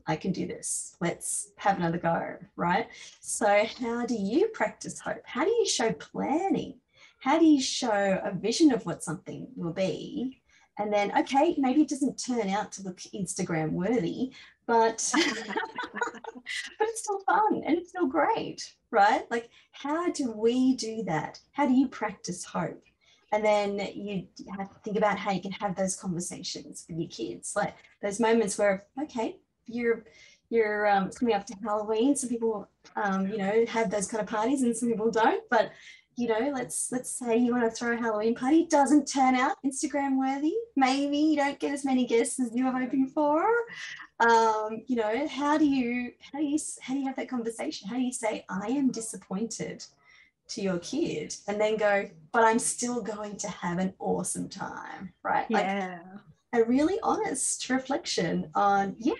I 0.08 0.16
can 0.16 0.32
do 0.32 0.48
this. 0.48 0.96
Let's 1.00 1.52
have 1.58 1.78
another 1.78 1.98
go, 1.98 2.38
right? 2.56 2.88
So, 3.20 3.66
how 3.80 4.06
do 4.06 4.16
you 4.16 4.48
practice 4.50 5.00
hope? 5.00 5.22
How 5.26 5.44
do 5.44 5.52
you 5.52 5.68
show 5.68 5.92
planning? 5.94 6.76
How 7.20 7.40
do 7.40 7.46
you 7.46 7.62
show 7.62 8.22
a 8.24 8.32
vision 8.34 8.72
of 8.74 8.86
what 8.86 9.04
something 9.04 9.48
will 9.56 9.74
be? 9.74 10.42
And 10.78 10.92
then, 10.92 11.18
okay, 11.20 11.56
maybe 11.58 11.84
it 11.84 11.90
doesn't 11.90 12.18
turn 12.18 12.50
out 12.50 12.72
to 12.74 12.84
look 12.84 12.98
Instagram 13.14 13.72
worthy, 13.72 14.32
but 14.66 15.10
but 15.14 16.88
it's 16.88 17.02
still 17.02 17.20
fun 17.20 17.62
and 17.66 17.78
it's 17.78 17.90
still 17.90 18.08
great, 18.08 18.74
right? 18.92 19.30
Like, 19.30 19.50
how 19.72 20.12
do 20.12 20.32
we 20.32 20.76
do 20.76 21.04
that? 21.04 21.40
How 21.52 21.68
do 21.68 21.74
you 21.74 21.88
practice 21.88 22.44
hope? 22.44 22.84
And 23.32 23.44
then 23.44 23.80
you 23.96 24.28
have 24.56 24.70
to 24.70 24.80
think 24.84 24.98
about 24.98 25.18
how 25.18 25.32
you 25.32 25.42
can 25.42 25.52
have 25.54 25.76
those 25.76 25.96
conversations 25.96 26.86
with 26.88 27.00
your 27.00 27.10
kids, 27.10 27.56
like 27.56 27.76
those 28.02 28.20
moments 28.20 28.58
where, 28.60 28.86
okay, 29.02 29.38
you're 29.68 30.04
you're 30.50 30.88
um, 30.88 31.08
it's 31.08 31.18
coming 31.18 31.36
up 31.36 31.46
to 31.48 31.56
Halloween. 31.64 32.16
Some 32.16 32.30
people, 32.30 32.70
um, 32.96 33.28
you 33.28 33.38
know, 33.38 33.66
have 33.68 33.90
those 33.90 34.08
kind 34.08 34.22
of 34.22 34.28
parties, 34.28 34.62
and 34.62 34.76
some 34.76 34.90
people 34.90 35.10
don't. 35.10 35.44
But 35.50 35.72
you 36.16 36.28
know, 36.28 36.52
let's 36.54 36.92
let's 36.92 37.10
say 37.10 37.38
you 37.38 37.54
want 37.54 37.64
to 37.64 37.72
throw 37.72 37.94
a 37.94 37.98
Halloween 37.98 38.36
party, 38.36 38.68
doesn't 38.68 39.08
turn 39.08 39.36
out 39.36 39.58
Instagram 39.66 40.20
worthy. 40.20 40.54
Maybe 40.76 41.18
you 41.18 41.36
don't 41.36 41.60
get 41.60 41.74
as 41.74 41.84
many 41.84 42.06
guests 42.06 42.40
as 42.40 42.52
you 42.54 42.66
were 42.66 42.72
hoping 42.72 43.08
for. 43.08 43.44
Um, 44.20 44.84
you 44.86 44.96
know, 44.96 45.28
how 45.28 45.58
do 45.58 45.66
you 45.66 46.12
how 46.32 46.40
do 46.40 46.46
you 46.46 46.60
how 46.82 46.94
do 46.94 47.00
you 47.00 47.08
have 47.08 47.16
that 47.16 47.30
conversation? 47.30 47.90
How 47.90 47.96
do 47.96 48.04
you 48.04 48.14
say 48.14 48.46
I 48.50 48.68
am 48.68 48.92
disappointed? 48.92 49.84
to 50.46 50.62
your 50.62 50.78
kid 50.80 51.34
and 51.48 51.60
then 51.60 51.78
go 51.78 52.08
but 52.34 52.44
i'm 52.44 52.60
still 52.60 53.02
going 53.02 53.38
to 53.38 53.48
have 53.48 53.80
an 53.80 53.94
awesome 53.98 54.50
time 54.50 55.14
right 55.24 55.46
yeah 55.50 56.00
like 56.52 56.62
a 56.62 56.66
really 56.66 57.00
honest 57.02 57.70
reflection 57.70 58.50
on 58.54 58.94
yeah 59.00 59.14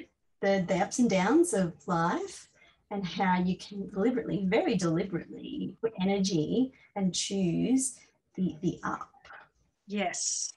the, 0.44 0.66
the 0.68 0.76
ups 0.76 1.00
and 1.00 1.10
downs 1.10 1.54
of 1.54 1.72
life 1.88 2.50
and 2.92 3.06
how 3.06 3.40
you 3.40 3.56
can 3.58 3.90
deliberately, 3.90 4.46
very 4.46 4.76
deliberately, 4.76 5.74
put 5.80 5.94
energy 6.02 6.74
and 6.98 7.16
choose 7.16 7.96
the 8.36 8.56
the 8.62 8.78
up. 8.84 9.10
Yes. 9.88 10.54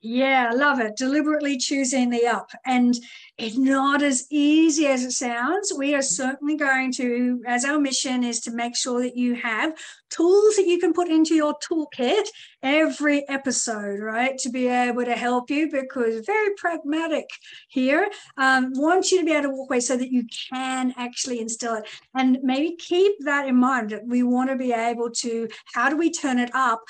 Yeah, 0.00 0.52
love 0.54 0.80
it. 0.80 0.96
Deliberately 0.96 1.58
choosing 1.58 2.10
the 2.10 2.26
up. 2.26 2.50
And 2.64 2.94
it's 3.36 3.56
not 3.56 4.02
as 4.02 4.26
easy 4.30 4.86
as 4.86 5.04
it 5.04 5.12
sounds. 5.12 5.72
We 5.76 5.94
are 5.94 6.02
certainly 6.02 6.56
going 6.56 6.92
to, 6.94 7.42
as 7.46 7.64
our 7.64 7.78
mission 7.78 8.24
is 8.24 8.40
to 8.40 8.50
make 8.50 8.74
sure 8.74 9.02
that 9.02 9.16
you 9.16 9.34
have 9.34 9.76
tools 10.10 10.56
that 10.56 10.66
you 10.66 10.78
can 10.78 10.92
put 10.92 11.08
into 11.08 11.34
your 11.34 11.54
toolkit 11.58 12.26
every 12.62 13.28
episode, 13.28 14.00
right? 14.00 14.38
To 14.38 14.50
be 14.50 14.68
able 14.68 15.04
to 15.04 15.14
help 15.14 15.50
you 15.50 15.70
because 15.70 16.24
very 16.24 16.54
pragmatic 16.56 17.28
here. 17.68 18.08
Um, 18.36 18.72
want 18.74 19.10
you 19.10 19.20
to 19.20 19.24
be 19.26 19.32
able 19.32 19.42
to 19.42 19.50
walk 19.50 19.70
away 19.70 19.80
so 19.80 19.96
that 19.96 20.10
you 20.10 20.24
can 20.50 20.94
actually 20.96 21.40
instill 21.40 21.74
it. 21.74 21.88
And 22.14 22.38
maybe 22.42 22.76
keep 22.76 23.12
that 23.20 23.46
in 23.46 23.56
mind 23.56 23.90
that 23.90 24.06
we 24.06 24.22
want 24.22 24.50
to 24.50 24.56
be 24.56 24.72
able 24.72 25.10
to, 25.10 25.48
how 25.74 25.90
do 25.90 25.96
we 25.96 26.10
turn 26.10 26.38
it 26.38 26.50
up? 26.54 26.80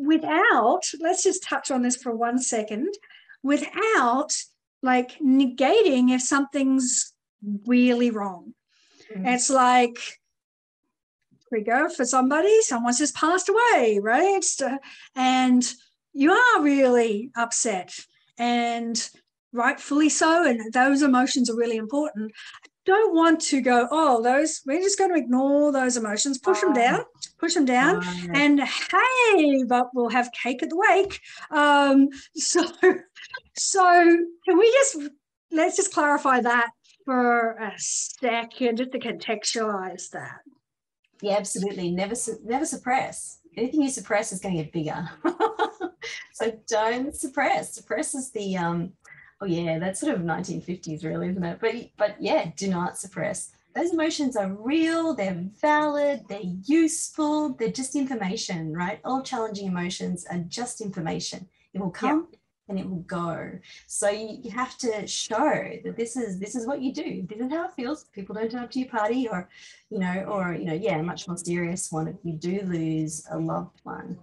Without, 0.00 0.82
let's 1.00 1.22
just 1.22 1.42
touch 1.42 1.70
on 1.70 1.82
this 1.82 1.96
for 1.96 2.14
one 2.14 2.38
second, 2.38 2.92
without 3.42 4.32
like 4.82 5.18
negating 5.18 6.10
if 6.10 6.22
something's 6.22 7.12
really 7.66 8.10
wrong. 8.10 8.54
Mm-hmm. 9.12 9.26
It's 9.26 9.50
like, 9.50 9.98
we 11.52 11.62
go 11.62 11.88
for 11.88 12.04
somebody, 12.04 12.62
someone's 12.62 12.98
just 12.98 13.14
passed 13.14 13.48
away, 13.48 13.98
right? 14.00 14.44
And 15.16 15.68
you 16.12 16.32
are 16.32 16.62
really 16.62 17.30
upset 17.36 17.92
and 18.38 19.10
rightfully 19.52 20.08
so. 20.08 20.46
And 20.46 20.72
those 20.72 21.02
emotions 21.02 21.50
are 21.50 21.56
really 21.56 21.76
important 21.76 22.32
don't 22.90 23.14
want 23.14 23.40
to 23.40 23.60
go, 23.60 23.86
oh, 23.90 24.22
those, 24.22 24.60
we're 24.66 24.80
just 24.80 24.98
going 24.98 25.12
to 25.12 25.18
ignore 25.18 25.72
those 25.72 25.96
emotions, 25.96 26.38
push 26.38 26.60
them 26.60 26.72
down, 26.72 27.04
push 27.38 27.54
them 27.54 27.64
down, 27.64 28.02
and 28.34 28.60
hey, 28.60 29.64
but 29.64 29.88
we'll 29.94 30.08
have 30.08 30.30
cake 30.32 30.62
at 30.62 30.70
the 30.70 30.76
wake. 30.76 31.20
Um, 31.50 32.08
so, 32.36 32.64
so 33.56 33.82
can 34.46 34.58
we 34.58 34.70
just, 34.72 34.96
let's 35.52 35.76
just 35.76 35.94
clarify 35.94 36.40
that 36.40 36.70
for 37.04 37.52
a 37.58 37.72
second, 37.76 38.78
just 38.78 38.92
to 38.92 38.98
contextualize 38.98 40.10
that. 40.10 40.40
Yeah, 41.22 41.36
absolutely. 41.36 41.90
Never, 41.90 42.14
never 42.44 42.64
suppress. 42.64 43.38
Anything 43.56 43.82
you 43.82 43.90
suppress 43.90 44.32
is 44.32 44.40
going 44.40 44.56
to 44.56 44.64
get 44.64 44.72
bigger. 44.72 45.08
so 46.32 46.52
don't 46.68 47.14
suppress. 47.14 47.74
Suppress 47.74 48.14
is 48.14 48.30
the 48.30 48.56
um, 48.56 48.92
oh 49.40 49.46
yeah, 49.46 49.78
that's 49.78 50.00
sort 50.00 50.14
of 50.14 50.20
1950s, 50.20 51.04
really, 51.04 51.28
isn't 51.28 51.44
it? 51.44 51.58
But 51.60 51.74
but 51.96 52.16
yeah, 52.20 52.50
do 52.56 52.68
not 52.68 52.98
suppress. 52.98 53.52
Those 53.74 53.92
emotions 53.92 54.36
are 54.36 54.52
real, 54.52 55.14
they're 55.14 55.44
valid, 55.60 56.24
they're 56.28 56.40
useful, 56.64 57.50
they're 57.50 57.70
just 57.70 57.94
information, 57.94 58.74
right? 58.74 59.00
All 59.04 59.22
challenging 59.22 59.68
emotions 59.68 60.26
are 60.28 60.38
just 60.38 60.80
information. 60.80 61.48
It 61.72 61.80
will 61.80 61.92
come 61.92 62.26
yeah. 62.32 62.38
and 62.68 62.80
it 62.80 62.90
will 62.90 63.02
go. 63.02 63.52
So 63.86 64.10
you, 64.10 64.40
you 64.42 64.50
have 64.50 64.76
to 64.78 65.06
show 65.06 65.70
that 65.84 65.96
this 65.96 66.16
is 66.16 66.40
this 66.40 66.56
is 66.56 66.66
what 66.66 66.82
you 66.82 66.92
do. 66.92 67.24
This 67.28 67.38
is 67.38 67.52
how 67.52 67.66
it 67.66 67.74
feels. 67.74 68.04
People 68.12 68.34
don't 68.34 68.50
turn 68.50 68.64
up 68.64 68.72
to 68.72 68.80
your 68.80 68.88
party, 68.88 69.28
or 69.28 69.48
you 69.88 70.00
know, 70.00 70.24
or 70.28 70.52
you 70.52 70.64
know, 70.64 70.74
yeah, 70.74 70.98
a 70.98 71.02
much 71.02 71.28
more 71.28 71.36
serious 71.36 71.92
one 71.92 72.08
if 72.08 72.16
you 72.24 72.32
do 72.32 72.62
lose 72.64 73.24
a 73.30 73.38
loved 73.38 73.80
one 73.84 74.18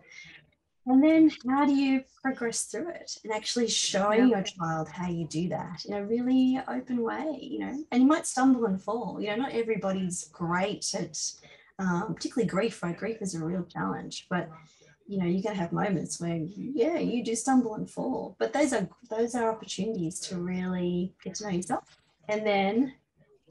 and 0.87 1.03
then 1.03 1.29
how 1.49 1.65
do 1.65 1.73
you 1.73 2.03
progress 2.23 2.63
through 2.63 2.89
it 2.89 3.17
and 3.25 3.33
actually 3.33 3.67
showing 3.67 4.29
your 4.29 4.41
child 4.41 4.87
how 4.87 5.09
you 5.09 5.27
do 5.27 5.49
that 5.49 5.83
in 5.85 5.93
a 5.93 6.05
really 6.05 6.59
open 6.65 7.03
way, 7.03 7.37
you 7.41 7.59
know? 7.59 7.83
And 7.91 8.03
you 8.03 8.07
might 8.07 8.25
stumble 8.25 8.65
and 8.65 8.81
fall. 8.81 9.19
You 9.19 9.31
know, 9.31 9.35
not 9.35 9.51
everybody's 9.51 10.29
great 10.29 10.93
at 10.95 11.19
um, 11.77 12.15
particularly 12.15 12.47
grief, 12.47 12.81
right? 12.81 12.97
Grief 12.97 13.17
is 13.21 13.35
a 13.35 13.43
real 13.43 13.63
challenge, 13.63 14.27
but 14.29 14.49
you 15.07 15.19
know, 15.19 15.25
you're 15.25 15.43
gonna 15.43 15.55
have 15.55 15.73
moments 15.73 16.21
where 16.21 16.37
yeah, 16.55 16.97
you 16.97 17.23
do 17.23 17.35
stumble 17.35 17.75
and 17.75 17.89
fall. 17.89 18.37
But 18.39 18.53
those 18.53 18.71
are 18.71 18.87
those 19.09 19.35
are 19.35 19.51
opportunities 19.51 20.21
to 20.21 20.37
really 20.37 21.13
get 21.21 21.35
to 21.35 21.43
know 21.45 21.49
yourself 21.49 21.97
and 22.29 22.45
then 22.45 22.93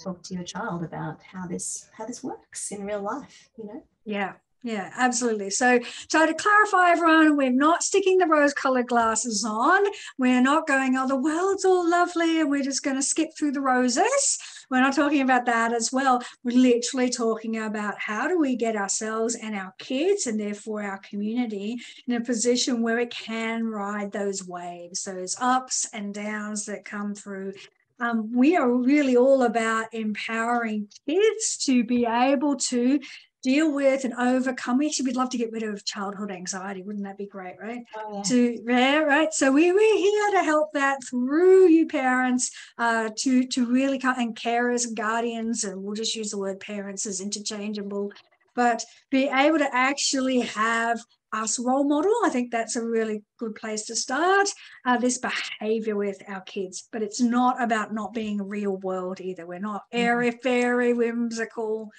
talk 0.03 0.22
to 0.22 0.35
your 0.35 0.44
child 0.44 0.85
about 0.85 1.22
how 1.22 1.46
this 1.46 1.88
how 1.92 2.07
this 2.07 2.25
works 2.25 2.72
in 2.72 2.85
real 2.85 3.03
life, 3.03 3.51
you 3.59 3.66
know? 3.66 3.83
Yeah, 4.07 4.33
yeah, 4.62 4.90
absolutely. 4.97 5.51
So, 5.51 5.79
so 6.11 6.27
to 6.27 6.35
clarify, 6.35 6.90
everyone, 6.90 7.37
we're 7.37 7.51
not 7.51 7.83
sticking 7.83 8.19
the 8.19 8.27
rose-colored 8.27 8.88
glasses 8.88 9.45
on. 9.49 9.85
We're 10.19 10.42
not 10.42 10.66
going, 10.66 10.97
oh, 10.97 11.07
the 11.07 11.16
world's 11.16 11.64
all 11.64 11.88
lovely, 11.88 12.40
and 12.40 12.51
we're 12.51 12.64
just 12.64 12.83
going 12.83 12.97
to 12.97 13.03
skip 13.03 13.31
through 13.38 13.53
the 13.53 13.61
roses. 13.61 14.38
We're 14.71 14.81
not 14.81 14.97
talking 14.97 15.21
about 15.21 15.47
that 15.47 15.73
as 15.73 15.92
well. 15.92 16.21
We're 16.42 16.59
literally 16.59 17.11
talking 17.11 17.59
about 17.59 17.95
how 17.99 18.27
do 18.27 18.38
we 18.38 18.57
get 18.57 18.75
ourselves 18.77 19.37
and 19.37 19.55
our 19.55 19.73
kids, 19.79 20.27
and 20.27 20.40
therefore 20.40 20.83
our 20.83 20.99
community, 20.99 21.77
in 22.09 22.14
a 22.14 22.21
position 22.21 22.83
where 22.83 22.99
it 22.99 23.11
can 23.11 23.64
ride 23.66 24.11
those 24.11 24.47
waves, 24.47 25.05
those 25.05 25.37
ups 25.40 25.88
and 25.92 26.12
downs 26.12 26.64
that 26.66 26.85
come 26.85 27.14
through 27.14 27.53
um, 27.99 28.31
we 28.35 28.57
are 28.57 28.71
really 28.71 29.16
all 29.16 29.42
about 29.45 29.87
empowering 29.92 30.88
kids 31.09 31.57
to 31.64 31.85
be 31.85 32.05
able 32.05 32.57
to 32.57 33.01
deal 33.46 33.72
with 33.72 34.04
and 34.04 34.12
overcome. 34.14 34.76
We 34.76 34.87
actually 34.87 35.06
would 35.06 35.16
love 35.16 35.30
to 35.30 35.38
get 35.38 35.52
rid 35.52 35.62
of 35.62 35.85
childhood 35.85 36.32
anxiety. 36.32 36.82
Wouldn't 36.82 37.04
that 37.04 37.16
be 37.16 37.26
great, 37.26 37.54
right? 37.61 37.85
Oh, 37.96 38.16
yeah. 38.16 38.22
To 38.22 38.62
yeah, 38.66 38.98
right. 38.98 39.32
So 39.32 39.52
we 39.52 39.70
we're 39.70 39.96
here 39.96 40.30
to 40.32 40.42
help 40.42 40.72
that 40.72 40.98
through 41.09 41.68
you 41.68 41.87
parents, 41.87 42.50
uh, 42.76 43.11
to 43.18 43.46
to 43.46 43.64
really 43.66 44.00
come 44.00 44.18
and 44.18 44.37
carers 44.37 44.85
and 44.87 44.96
guardians, 44.96 45.62
and 45.62 45.80
we'll 45.80 45.94
just 45.94 46.16
use 46.16 46.32
the 46.32 46.38
word 46.38 46.59
parents 46.59 47.06
as 47.06 47.20
interchangeable, 47.20 48.11
but 48.56 48.85
be 49.12 49.28
able 49.28 49.59
to 49.59 49.68
actually 49.72 50.40
have 50.40 50.98
us 51.37 51.59
role 51.59 51.85
model. 51.85 52.12
I 52.25 52.31
think 52.31 52.51
that's 52.51 52.77
a 52.77 52.85
really 52.85 53.22
good 53.38 53.55
place 53.55 53.85
to 53.87 53.96
start 53.96 54.49
uh, 54.85 54.96
this 54.96 55.18
behavior 55.18 55.96
with 55.96 56.22
our 56.29 56.40
kids. 56.42 56.88
But 56.90 57.03
it's 57.03 57.20
not 57.20 57.62
about 57.62 57.92
not 57.92 58.14
being 58.14 58.40
real 58.42 58.77
world 58.79 59.20
either. 59.20 59.46
We're 59.46 59.59
not 59.59 59.83
mm-hmm. 59.92 59.99
airy 59.99 60.31
fairy 60.42 60.92
whimsical 60.92 61.90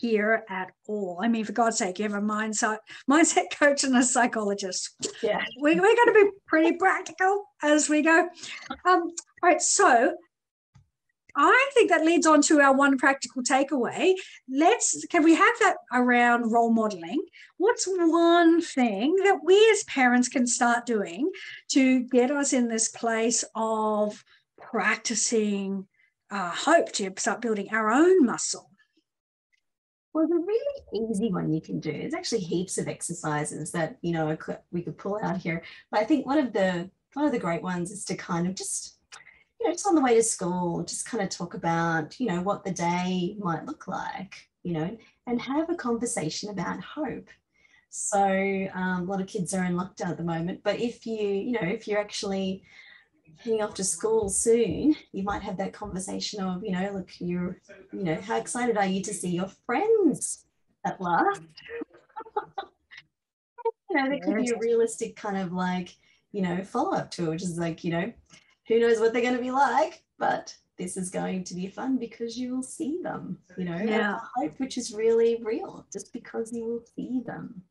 here 0.00 0.44
at 0.48 0.70
all. 0.86 1.18
I 1.22 1.28
mean, 1.28 1.44
for 1.44 1.52
God's 1.52 1.78
sake, 1.78 1.98
you 1.98 2.04
have 2.04 2.14
a 2.14 2.24
mindset 2.24 2.78
mindset 3.10 3.44
coach 3.58 3.84
and 3.84 3.96
a 3.96 4.02
psychologist. 4.02 5.08
Yeah, 5.22 5.44
we, 5.60 5.74
we're 5.74 5.96
going 5.96 6.06
to 6.06 6.24
be 6.24 6.30
pretty 6.46 6.76
practical 6.76 7.44
as 7.62 7.88
we 7.88 8.02
go. 8.02 8.28
Um, 8.84 9.02
all 9.42 9.50
right, 9.50 9.60
so 9.60 10.14
I 11.36 11.70
think 11.74 11.90
that 11.90 12.04
leads 12.04 12.26
on 12.26 12.42
to 12.42 12.60
our 12.60 12.74
one 12.74 12.98
practical 12.98 13.42
takeaway. 13.42 14.14
Let's 14.48 15.04
can 15.06 15.22
we 15.22 15.34
have 15.34 15.54
that 15.60 15.76
around 15.92 16.50
role 16.50 16.72
modeling? 16.72 17.20
What's 17.58 17.86
one 17.86 18.60
thing 18.60 19.14
that 19.24 19.40
we 19.44 19.56
as 19.70 19.84
parents 19.84 20.28
can 20.28 20.46
start 20.46 20.86
doing 20.86 21.30
to 21.70 22.00
get 22.00 22.30
us 22.30 22.52
in 22.52 22.68
this 22.68 22.88
place 22.88 23.44
of 23.54 24.24
practicing 24.58 25.86
uh, 26.30 26.50
hope 26.50 26.92
to 26.92 27.12
start 27.16 27.40
building 27.40 27.68
our 27.72 27.90
own 27.90 28.24
muscle? 28.24 28.70
Well, 30.14 30.26
the 30.26 30.34
really 30.34 31.10
easy 31.10 31.30
one 31.30 31.52
you 31.52 31.60
can 31.60 31.78
do 31.78 31.90
is 31.90 32.14
actually 32.14 32.40
heaps 32.40 32.78
of 32.78 32.88
exercises 32.88 33.70
that 33.72 33.98
you 34.00 34.12
know 34.12 34.36
we 34.72 34.82
could 34.82 34.98
pull 34.98 35.20
out 35.22 35.36
here. 35.36 35.62
But 35.90 36.00
I 36.00 36.04
think 36.04 36.26
one 36.26 36.38
of 36.38 36.52
the 36.52 36.90
one 37.14 37.26
of 37.26 37.32
the 37.32 37.38
great 37.38 37.62
ones 37.62 37.90
is 37.90 38.04
to 38.06 38.16
kind 38.16 38.46
of 38.46 38.54
just 38.54 38.97
you 39.60 39.66
know, 39.66 39.72
just 39.72 39.86
on 39.86 39.94
the 39.94 40.00
way 40.00 40.14
to 40.14 40.22
school, 40.22 40.82
just 40.84 41.06
kind 41.06 41.22
of 41.22 41.30
talk 41.30 41.54
about, 41.54 42.18
you 42.20 42.26
know, 42.26 42.40
what 42.40 42.64
the 42.64 42.70
day 42.70 43.36
might 43.38 43.66
look 43.66 43.88
like, 43.88 44.48
you 44.62 44.72
know, 44.72 44.96
and 45.26 45.40
have 45.40 45.70
a 45.70 45.74
conversation 45.74 46.50
about 46.50 46.80
hope. 46.80 47.28
So 47.90 48.68
um, 48.74 49.02
a 49.02 49.04
lot 49.04 49.20
of 49.20 49.26
kids 49.26 49.54
are 49.54 49.64
in 49.64 49.74
lockdown 49.74 50.10
at 50.10 50.16
the 50.16 50.24
moment, 50.24 50.60
but 50.62 50.78
if 50.78 51.06
you, 51.06 51.26
you 51.26 51.52
know, 51.52 51.66
if 51.66 51.88
you're 51.88 51.98
actually 51.98 52.62
heading 53.36 53.62
off 53.62 53.74
to 53.74 53.84
school 53.84 54.28
soon, 54.28 54.94
you 55.12 55.22
might 55.22 55.42
have 55.42 55.56
that 55.58 55.72
conversation 55.72 56.42
of, 56.42 56.64
you 56.64 56.72
know, 56.72 56.90
look, 56.92 57.10
you're, 57.18 57.60
you 57.92 58.04
know, 58.04 58.20
how 58.20 58.36
excited 58.36 58.76
are 58.76 58.86
you 58.86 59.02
to 59.02 59.14
see 59.14 59.30
your 59.30 59.50
friends 59.66 60.44
at 60.84 61.00
last? 61.00 61.40
you 63.90 63.96
know, 63.96 64.08
there 64.08 64.20
could 64.20 64.36
be 64.36 64.50
a 64.50 64.58
realistic 64.58 65.16
kind 65.16 65.38
of 65.38 65.52
like, 65.52 65.96
you 66.32 66.42
know, 66.42 66.62
follow 66.62 66.96
up 66.96 67.10
to 67.12 67.26
it, 67.26 67.30
which 67.30 67.42
is 67.42 67.58
like, 67.58 67.84
you 67.84 67.92
know, 67.92 68.12
who 68.68 68.78
knows 68.78 69.00
what 69.00 69.12
they're 69.12 69.22
going 69.22 69.36
to 69.36 69.42
be 69.42 69.50
like, 69.50 70.02
but 70.18 70.54
this 70.76 70.96
is 70.96 71.10
going 71.10 71.42
to 71.44 71.54
be 71.54 71.66
fun 71.66 71.96
because 71.96 72.38
you 72.38 72.54
will 72.54 72.62
see 72.62 73.00
them, 73.02 73.38
you 73.56 73.64
know, 73.64 73.76
yeah. 73.76 74.20
hope 74.36 74.52
which 74.58 74.78
is 74.78 74.94
really 74.94 75.40
real 75.42 75.84
just 75.92 76.12
because 76.12 76.52
you 76.52 76.64
will 76.64 76.84
see 76.94 77.20
them. 77.26 77.62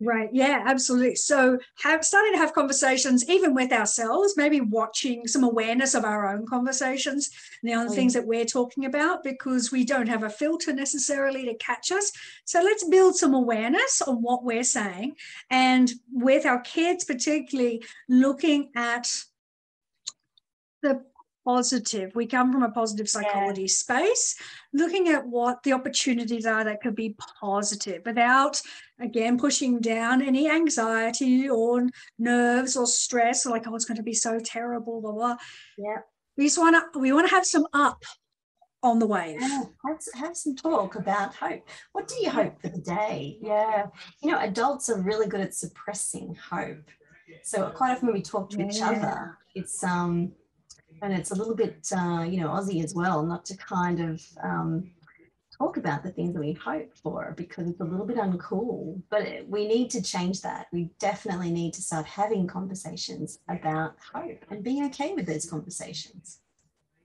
Right. 0.00 0.28
Yeah, 0.32 0.62
absolutely. 0.64 1.16
So 1.16 1.58
have 1.82 2.04
starting 2.04 2.32
to 2.32 2.38
have 2.38 2.52
conversations 2.52 3.28
even 3.28 3.52
with 3.52 3.72
ourselves, 3.72 4.34
maybe 4.36 4.60
watching 4.60 5.26
some 5.26 5.42
awareness 5.42 5.94
of 5.94 6.04
our 6.04 6.32
own 6.32 6.46
conversations 6.46 7.30
and 7.62 7.70
the 7.70 7.74
other 7.74 7.90
oh, 7.90 7.94
things 7.94 8.12
mm. 8.12 8.16
that 8.16 8.26
we're 8.26 8.44
talking 8.44 8.84
about 8.84 9.24
because 9.24 9.72
we 9.72 9.84
don't 9.84 10.06
have 10.06 10.22
a 10.22 10.30
filter 10.30 10.72
necessarily 10.72 11.46
to 11.46 11.54
catch 11.54 11.90
us. 11.90 12.12
So 12.44 12.62
let's 12.62 12.84
build 12.84 13.16
some 13.16 13.34
awareness 13.34 14.00
on 14.00 14.22
what 14.22 14.44
we're 14.44 14.62
saying. 14.62 15.16
And 15.50 15.90
with 16.12 16.46
our 16.46 16.60
kids, 16.60 17.04
particularly 17.04 17.82
looking 18.08 18.70
at 18.76 19.10
the 20.82 21.02
positive. 21.44 22.14
We 22.14 22.26
come 22.26 22.52
from 22.52 22.62
a 22.62 22.70
positive 22.70 23.08
psychology 23.08 23.62
yeah. 23.62 23.68
space, 23.68 24.36
looking 24.74 25.08
at 25.08 25.26
what 25.26 25.62
the 25.62 25.72
opportunities 25.72 26.44
are 26.44 26.62
that 26.64 26.82
could 26.82 26.94
be 26.94 27.16
positive 27.40 28.02
without, 28.04 28.60
again, 29.00 29.38
pushing 29.38 29.80
down 29.80 30.20
any 30.20 30.50
anxiety 30.50 31.48
or 31.48 31.88
nerves 32.18 32.76
or 32.76 32.86
stress, 32.86 33.46
or 33.46 33.50
like, 33.50 33.66
oh, 33.66 33.74
it's 33.74 33.86
going 33.86 33.96
to 33.96 34.02
be 34.02 34.12
so 34.12 34.38
terrible, 34.38 35.00
blah, 35.00 35.12
blah. 35.12 35.36
Yeah. 35.78 36.00
We 36.36 36.44
just 36.44 36.58
want 36.58 36.92
to, 36.92 36.98
we 36.98 37.12
want 37.12 37.28
to 37.28 37.34
have 37.34 37.46
some 37.46 37.66
up 37.72 38.02
on 38.82 38.98
the 38.98 39.06
wave. 39.06 39.40
Yeah, 39.40 39.62
have, 39.86 39.98
have 40.14 40.36
some 40.36 40.54
talk 40.54 40.94
about 40.96 41.34
hope. 41.34 41.66
What 41.92 42.08
do 42.08 42.16
you 42.16 42.30
hope 42.30 42.60
for 42.60 42.68
the 42.68 42.78
day? 42.78 43.38
Yeah. 43.40 43.86
You 44.22 44.30
know, 44.30 44.38
adults 44.38 44.90
are 44.90 45.00
really 45.00 45.26
good 45.26 45.40
at 45.40 45.54
suppressing 45.54 46.36
hope. 46.50 46.90
So 47.42 47.70
quite 47.70 47.92
often 47.92 48.08
when 48.08 48.14
we 48.14 48.22
talk 48.22 48.50
to 48.50 48.58
yeah. 48.58 48.66
each 48.66 48.82
other, 48.82 49.38
it's 49.54 49.82
um 49.82 50.32
and 51.02 51.12
it's 51.12 51.30
a 51.30 51.34
little 51.34 51.54
bit 51.54 51.88
uh, 51.96 52.22
you 52.28 52.40
know 52.40 52.48
Aussie 52.48 52.82
as 52.82 52.94
well, 52.94 53.22
not 53.22 53.44
to 53.46 53.56
kind 53.56 54.00
of 54.00 54.22
um, 54.42 54.90
talk 55.56 55.76
about 55.76 56.02
the 56.02 56.10
things 56.10 56.34
that 56.34 56.40
we 56.40 56.52
hope 56.52 56.96
for 56.96 57.34
because 57.36 57.68
it's 57.68 57.80
a 57.80 57.84
little 57.84 58.06
bit 58.06 58.16
uncool. 58.16 59.00
But 59.10 59.46
we 59.48 59.66
need 59.66 59.90
to 59.90 60.02
change 60.02 60.40
that. 60.42 60.66
We 60.72 60.90
definitely 60.98 61.50
need 61.50 61.74
to 61.74 61.82
start 61.82 62.06
having 62.06 62.46
conversations 62.46 63.40
about 63.48 63.96
hope 64.12 64.44
and 64.50 64.62
being 64.62 64.84
okay 64.86 65.14
with 65.14 65.26
those 65.26 65.48
conversations. 65.48 66.40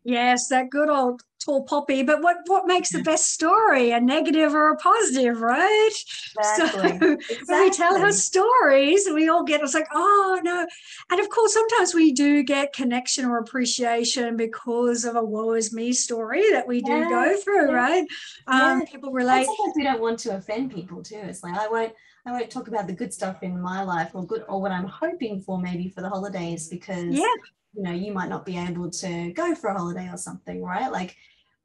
Yes, 0.04 0.48
that 0.50 0.70
good 0.70 0.89
old 0.89 1.22
tall 1.44 1.63
poppy. 1.63 2.04
But 2.04 2.22
what 2.22 2.38
what 2.48 2.68
makes 2.68 2.92
the 2.92 3.04
best 3.04 3.32
story? 3.32 3.92
A 3.92 4.00
negative 4.00 4.54
or 4.54 4.72
a 4.72 4.78
positive, 4.78 5.42
right? 5.42 5.92
Exactly. 6.38 7.00
So 7.00 7.12
exactly. 7.13 7.36
when 7.48 7.63
we 7.63 7.70
tell 7.72 7.98
our 7.98 8.12
stories, 8.12 9.06
and 9.06 9.16
we 9.16 9.30
all 9.30 9.44
get 9.44 9.62
it's 9.62 9.74
like, 9.74 9.88
oh 9.94 10.39
no. 10.44 10.68
And 11.10 11.20
of 11.20 11.30
course, 11.30 11.54
sometimes 11.54 11.94
we 11.94 12.12
do 12.12 12.44
get 12.44 12.74
connection 12.74 13.26
or 13.26 13.38
appreciation 13.38 14.36
because 14.36 15.06
of 15.06 15.16
a 15.16 15.24
woe 15.24 15.54
is 15.54 15.74
me 15.74 15.94
story 15.94 16.44
that 16.52 16.68
we 16.68 16.82
do 16.82 16.92
yeah, 16.92 17.10
go 17.10 17.38
through, 17.38 17.72
yeah. 17.72 17.76
right? 17.76 18.08
Um, 18.48 18.80
yeah. 18.80 18.86
people 18.92 19.12
relate. 19.12 19.46
Sometimes 19.46 19.74
we 19.76 19.84
don't 19.84 20.02
want 20.02 20.20
to 20.20 20.36
offend 20.36 20.74
people 20.74 21.02
too. 21.02 21.22
It's 21.24 21.44
like 21.44 21.58
I 21.58 21.68
won't 21.68 21.94
I 22.26 22.32
won't 22.32 22.50
talk 22.50 22.68
about 22.68 22.88
the 22.88 22.94
good 22.94 23.13
stuff 23.13 23.44
in 23.44 23.60
my 23.60 23.84
life 23.84 24.12
or 24.13 24.26
good 24.26 24.44
or 24.48 24.62
what 24.62 24.72
I'm 24.72 24.88
hoping 24.88 25.42
for 25.42 25.60
maybe 25.60 25.89
for 25.89 26.02
the 26.02 26.10
holidays 26.10 26.68
because 26.68 27.06
yeah 27.06 27.26
you 27.74 27.84
know 27.84 27.92
you 27.92 28.14
might 28.14 28.30
not 28.30 28.46
be 28.46 28.58
able 28.58 28.90
to 28.90 29.32
go 29.34 29.56
for 29.56 29.70
a 29.70 29.78
holiday 29.78 30.10
or 30.10 30.18
something 30.18 30.64
right? 30.64 30.92
Like 30.92 31.16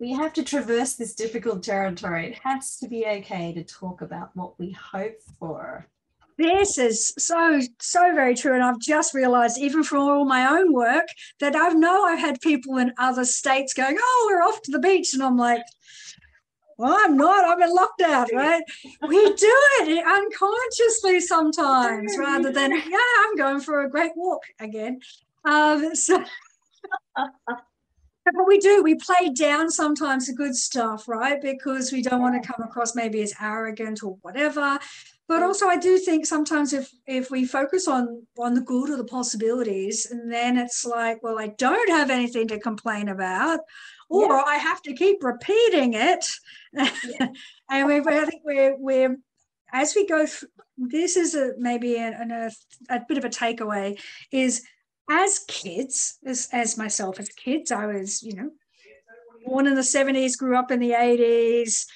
we 0.01 0.13
have 0.13 0.33
to 0.35 0.45
traverse 0.45 0.95
this 0.95 1.15
difficult 1.15 1.63
territory. 1.63 2.29
It 2.29 2.39
has 2.45 2.77
to 2.79 2.89
be 2.89 3.05
okay 3.05 3.53
to 3.55 3.65
talk 3.65 4.01
about 4.01 4.31
what 4.35 4.59
we 4.59 4.71
hope 4.71 5.21
for. 5.39 5.89
This 6.39 6.79
is 6.79 7.13
so 7.19 7.61
so 7.81 8.15
very 8.15 8.37
true. 8.37 8.55
And 8.55 8.63
i've 8.63 8.79
just 8.79 9.13
realized 9.13 9.59
even 9.59 9.83
from 9.83 10.03
all 10.03 10.25
my 10.25 10.47
own 10.47 10.73
work 10.73 11.07
that 11.41 11.57
i 11.57 11.69
know 11.71 12.05
i've 12.05 12.21
had 12.21 12.41
people 12.41 12.79
in 12.79 12.93
other 12.99 13.25
states 13.25 13.75
going 13.75 13.97
oh 14.01 14.29
we're 14.31 14.43
off 14.43 14.63
to 14.63 14.71
the 14.71 14.79
beach. 14.79 15.15
And 15.15 15.23
i'm 15.23 15.37
like 15.37 15.63
well, 16.79 16.97
I'm 16.97 17.17
not. 17.17 17.45
I'm 17.45 17.61
in 17.61 17.77
lockdown, 17.77 18.33
right? 18.33 18.63
We 19.09 19.35
do 19.35 19.59
it 19.81 20.07
unconsciously 20.07 21.19
sometimes 21.19 22.17
rather 22.19 22.53
than, 22.53 22.71
yeah, 22.71 22.99
I'm 23.25 23.35
going 23.35 23.61
for 23.61 23.83
a 23.83 23.91
great 23.91 24.13
walk 24.15 24.43
again. 24.61 25.01
Um, 25.45 25.95
so, 25.95 26.23
but 27.17 28.47
we 28.47 28.59
do, 28.59 28.83
we 28.83 28.95
play 28.95 29.31
down 29.35 29.71
sometimes 29.71 30.27
the 30.27 30.35
good 30.35 30.55
stuff, 30.55 31.09
right? 31.09 31.41
Because 31.41 31.93
we 31.93 32.03
don't 32.03 32.23
want 32.23 32.41
to 32.41 32.47
come 32.47 32.65
across 32.67 32.95
maybe 32.95 33.23
as 33.23 33.35
arrogant 33.41 34.03
or 34.03 34.17
whatever. 34.23 34.79
But 35.29 35.43
also, 35.43 35.67
I 35.67 35.77
do 35.77 35.99
think 35.99 36.25
sometimes 36.25 36.73
if 36.73 36.91
if 37.07 37.31
we 37.31 37.45
focus 37.45 37.87
on 37.87 38.27
on 38.39 38.55
the 38.55 38.63
good 38.63 38.89
or 38.89 38.97
the 38.97 39.05
possibilities, 39.05 40.07
and 40.11 40.33
then 40.33 40.57
it's 40.57 40.87
like, 40.87 41.23
well, 41.23 41.39
I 41.39 41.49
don't 41.49 41.91
have 41.91 42.11
anything 42.11 42.49
to 42.49 42.59
complain 42.59 43.09
about, 43.09 43.61
or 44.09 44.29
yeah. 44.29 44.43
I 44.47 44.57
have 44.57 44.81
to 44.83 44.95
keep 44.95 45.23
repeating 45.23 45.93
it. 45.93 46.25
Yeah. 46.73 46.89
and 47.71 47.87
we, 47.87 47.99
I 47.99 48.25
think 48.25 48.43
we're 48.43 48.77
we're 48.79 49.19
as 49.73 49.95
we 49.95 50.07
go 50.07 50.27
through. 50.27 50.49
This 50.79 51.17
is 51.17 51.35
a 51.35 51.53
maybe 51.59 51.97
a, 51.97 52.11
a, 52.89 52.97
a 52.97 53.01
bit 53.07 53.19
of 53.19 53.25
a 53.25 53.29
takeaway 53.29 54.01
is 54.33 54.63
as 55.11 55.41
kids, 55.49 56.19
as, 56.27 56.49
as 56.53 56.77
myself 56.77 57.19
as 57.19 57.29
kids, 57.31 57.73
I 57.73 57.87
was, 57.87 58.23
you 58.23 58.35
know, 58.35 58.51
born 59.47 59.67
in 59.67 59.75
the 59.75 59.81
70s, 59.81 60.39
grew 60.39 60.57
up 60.57 60.71
in 60.71 60.81
the 60.81 60.91
80s, 60.91 61.87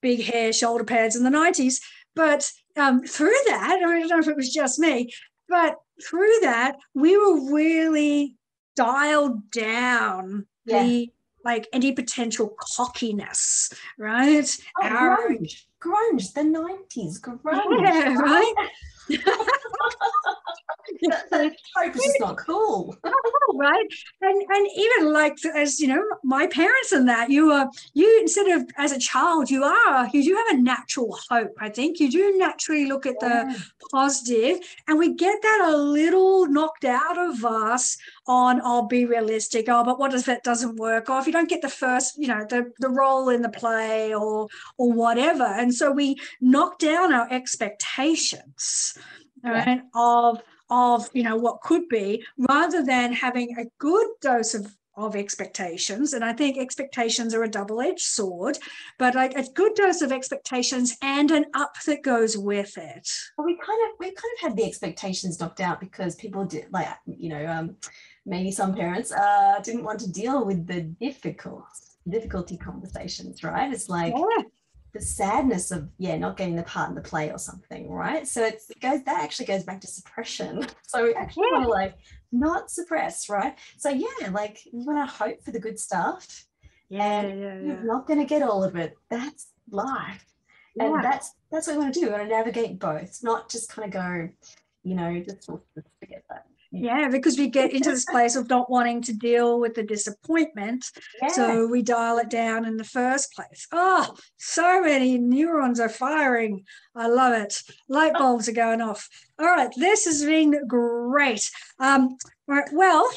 big 0.00 0.22
hair, 0.22 0.52
shoulder 0.52 0.84
pads 0.84 1.16
in 1.16 1.24
the 1.24 1.30
90s. 1.30 1.80
But 2.14 2.50
um, 2.76 3.02
through 3.02 3.34
that, 3.46 3.70
I 3.70 3.78
don't 3.78 4.08
know 4.08 4.18
if 4.18 4.28
it 4.28 4.36
was 4.36 4.52
just 4.52 4.78
me, 4.78 5.10
but 5.48 5.76
through 6.06 6.32
that, 6.42 6.76
we 6.94 7.16
were 7.16 7.54
really 7.54 8.36
dialed 8.76 9.50
down 9.50 10.46
yeah. 10.66 10.82
the 10.82 11.12
like 11.44 11.66
any 11.72 11.90
potential 11.92 12.54
cockiness, 12.76 13.72
right? 13.98 14.48
Oh, 14.80 14.86
Our, 14.86 15.18
grunge, 15.18 15.64
grunge, 15.82 16.32
the 16.34 16.42
90s, 16.42 17.20
grunge. 17.20 17.82
Yeah, 17.82 18.14
right? 18.16 18.54
hope 21.76 21.96
is 21.96 22.16
not 22.20 22.36
cool. 22.38 22.96
oh, 23.04 23.56
right. 23.56 23.86
And 24.20 24.42
and 24.48 24.68
even 24.76 25.12
like 25.12 25.36
as 25.54 25.80
you 25.80 25.88
know, 25.88 26.02
my 26.22 26.46
parents 26.46 26.92
and 26.92 27.08
that, 27.08 27.30
you 27.30 27.50
are 27.50 27.68
you 27.94 28.18
instead 28.20 28.48
of 28.48 28.64
as 28.76 28.92
a 28.92 28.98
child, 28.98 29.50
you 29.50 29.64
are, 29.64 30.08
you 30.12 30.22
do 30.22 30.34
have 30.34 30.58
a 30.58 30.62
natural 30.62 31.18
hope. 31.28 31.52
I 31.58 31.68
think 31.68 32.00
you 32.00 32.10
do 32.10 32.36
naturally 32.38 32.86
look 32.86 33.06
at 33.06 33.16
yeah. 33.22 33.44
the 33.44 33.64
positive, 33.90 34.58
and 34.88 34.98
we 34.98 35.14
get 35.14 35.40
that 35.42 35.70
a 35.72 35.76
little 35.76 36.46
knocked 36.46 36.84
out 36.84 37.18
of 37.18 37.44
us 37.44 37.96
on 38.26 38.60
I'll 38.60 38.82
oh, 38.84 38.86
be 38.86 39.04
realistic. 39.04 39.66
Oh, 39.68 39.84
but 39.84 39.98
what 39.98 40.14
if 40.14 40.26
that 40.26 40.44
doesn't 40.44 40.76
work? 40.76 41.10
Or 41.10 41.18
if 41.18 41.26
you 41.26 41.32
don't 41.32 41.48
get 41.48 41.62
the 41.62 41.68
first, 41.68 42.16
you 42.18 42.28
know, 42.28 42.46
the, 42.48 42.70
the 42.78 42.88
role 42.88 43.28
in 43.30 43.42
the 43.42 43.48
play 43.48 44.14
or 44.14 44.48
or 44.78 44.92
whatever. 44.92 45.44
And 45.44 45.71
so 45.72 45.90
we 45.90 46.16
knock 46.40 46.78
down 46.78 47.12
our 47.12 47.28
expectations 47.30 48.96
right, 49.44 49.66
yeah. 49.66 49.80
of 49.94 50.42
of 50.70 51.08
you 51.12 51.22
know 51.22 51.36
what 51.36 51.60
could 51.60 51.88
be 51.88 52.24
rather 52.48 52.84
than 52.84 53.12
having 53.12 53.56
a 53.58 53.64
good 53.78 54.08
dose 54.20 54.54
of 54.54 54.74
of 54.96 55.16
expectations. 55.16 56.12
And 56.12 56.24
i 56.24 56.32
think 56.32 56.58
expectations 56.58 57.34
are 57.34 57.42
a 57.42 57.48
double-edged 57.48 58.00
sword 58.00 58.58
but 58.98 59.14
like 59.14 59.34
a 59.34 59.50
good 59.52 59.74
dose 59.74 60.02
of 60.02 60.12
expectations 60.12 60.96
and 61.02 61.30
an 61.30 61.46
up 61.54 61.74
that 61.86 62.02
goes 62.02 62.36
with 62.36 62.76
it. 62.76 63.08
Well, 63.36 63.46
we 63.46 63.56
kind 63.56 63.80
of 63.86 63.98
we 63.98 64.06
kind 64.06 64.32
of 64.36 64.40
had 64.40 64.56
the 64.56 64.64
expectations 64.64 65.40
knocked 65.40 65.60
out 65.60 65.80
because 65.80 66.14
people 66.16 66.44
did 66.44 66.66
like 66.72 66.88
you 67.06 67.30
know 67.30 67.46
um, 67.46 67.76
maybe 68.26 68.50
some 68.50 68.74
parents 68.74 69.12
uh, 69.12 69.60
didn't 69.62 69.84
want 69.84 70.00
to 70.00 70.10
deal 70.10 70.44
with 70.44 70.66
the 70.66 70.82
difficult 70.82 71.64
difficulty 72.08 72.56
conversations 72.56 73.42
right? 73.42 73.72
It's 73.72 73.88
like 73.88 74.14
yeah 74.14 74.42
the 74.92 75.00
sadness 75.00 75.70
of 75.70 75.88
yeah 75.98 76.16
not 76.16 76.36
getting 76.36 76.56
the 76.56 76.62
part 76.62 76.88
in 76.88 76.94
the 76.94 77.00
play 77.00 77.30
or 77.30 77.38
something 77.38 77.90
right? 77.90 78.26
So 78.26 78.44
it 78.44 78.62
goes 78.80 79.02
that 79.04 79.22
actually 79.22 79.46
goes 79.46 79.64
back 79.64 79.80
to 79.82 79.86
suppression. 79.86 80.66
So 80.86 81.04
we 81.04 81.14
actually 81.14 81.44
yeah. 81.50 81.58
want 81.58 81.64
to 81.64 81.70
like 81.70 81.94
not 82.32 82.70
suppress 82.70 83.28
right? 83.28 83.56
So 83.78 83.88
yeah 83.88 84.30
like 84.30 84.64
you 84.66 84.84
want 84.84 84.98
to 84.98 85.14
hope 85.14 85.42
for 85.42 85.52
the 85.52 85.60
good 85.60 85.78
stuff 85.78 86.44
yeah, 86.90 87.20
and 87.20 87.40
yeah, 87.40 87.46
yeah. 87.46 87.62
you're 87.62 87.84
not 87.84 88.06
going 88.06 88.18
to 88.18 88.26
get 88.26 88.42
all 88.42 88.62
of 88.62 88.76
it. 88.76 88.94
That's 89.08 89.48
life. 89.70 90.26
And 90.78 91.02
that's 91.02 91.34
that's 91.50 91.66
what 91.66 91.76
we 91.76 91.82
want 91.82 91.94
to 91.94 92.00
do. 92.00 92.06
We 92.06 92.12
want 92.12 92.24
to 92.24 92.28
navigate 92.28 92.78
both 92.78 93.20
not 93.22 93.50
just 93.50 93.70
kind 93.70 93.86
of 93.86 93.92
go 93.92 94.28
you 94.84 94.94
know 94.94 95.20
just 95.20 95.48
forget 96.00 96.24
that 96.28 96.46
yeah, 96.72 97.08
because 97.08 97.36
we 97.36 97.48
get 97.48 97.72
into 97.72 97.90
this 97.90 98.06
place 98.06 98.34
of 98.34 98.48
not 98.48 98.70
wanting 98.70 99.02
to 99.02 99.12
deal 99.12 99.60
with 99.60 99.74
the 99.74 99.82
disappointment. 99.82 100.86
Yeah. 101.20 101.28
So 101.28 101.66
we 101.66 101.82
dial 101.82 102.16
it 102.18 102.30
down 102.30 102.64
in 102.64 102.78
the 102.78 102.84
first 102.84 103.34
place. 103.34 103.66
Oh, 103.72 104.14
so 104.38 104.80
many 104.80 105.18
neurons 105.18 105.80
are 105.80 105.90
firing. 105.90 106.64
I 106.96 107.08
love 107.08 107.34
it. 107.34 107.60
Light 107.88 108.14
bulbs 108.14 108.48
are 108.48 108.52
going 108.52 108.80
off. 108.80 109.06
All 109.38 109.46
right, 109.46 109.72
this 109.76 110.06
has 110.06 110.24
been 110.24 110.66
great. 110.66 111.50
Um, 111.78 112.16
all 112.48 112.56
right, 112.56 112.68
well, 112.72 113.10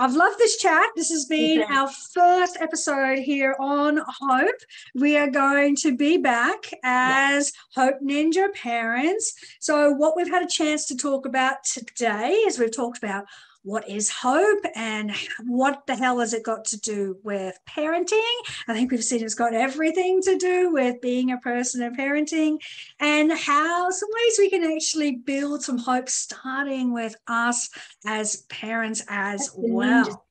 I've 0.00 0.16
loved 0.16 0.38
this 0.38 0.56
chat. 0.56 0.88
This 0.96 1.10
has 1.10 1.26
been 1.26 1.62
our 1.62 1.86
first 2.14 2.56
episode 2.58 3.18
here 3.18 3.54
on 3.60 4.00
Hope. 4.08 4.60
We 4.94 5.18
are 5.18 5.28
going 5.28 5.76
to 5.76 5.94
be 5.94 6.16
back 6.16 6.70
as 6.82 7.52
Hope 7.74 7.96
Ninja 8.02 8.50
parents. 8.54 9.34
So, 9.60 9.92
what 9.92 10.16
we've 10.16 10.30
had 10.30 10.42
a 10.42 10.48
chance 10.48 10.86
to 10.86 10.96
talk 10.96 11.26
about 11.26 11.64
today 11.64 12.30
is 12.46 12.58
we've 12.58 12.74
talked 12.74 12.96
about 12.96 13.26
what 13.62 13.88
is 13.88 14.10
hope 14.10 14.64
and 14.74 15.12
what 15.44 15.86
the 15.86 15.94
hell 15.94 16.20
has 16.20 16.32
it 16.32 16.44
got 16.44 16.64
to 16.66 16.80
do 16.80 17.18
with 17.22 17.58
parenting? 17.68 18.20
I 18.68 18.74
think 18.74 18.90
we've 18.90 19.04
seen 19.04 19.22
it's 19.22 19.34
got 19.34 19.54
everything 19.54 20.22
to 20.22 20.36
do 20.36 20.72
with 20.72 21.00
being 21.00 21.32
a 21.32 21.38
person 21.38 21.82
and 21.82 21.96
parenting 21.96 22.58
and 22.98 23.32
how 23.32 23.90
some 23.90 24.08
ways 24.12 24.36
we 24.38 24.50
can 24.50 24.64
actually 24.72 25.16
build 25.16 25.62
some 25.62 25.78
hope 25.78 26.08
starting 26.08 26.92
with 26.92 27.14
us 27.26 27.68
as 28.06 28.44
parents 28.48 29.04
as 29.08 29.50
well. 29.54 30.26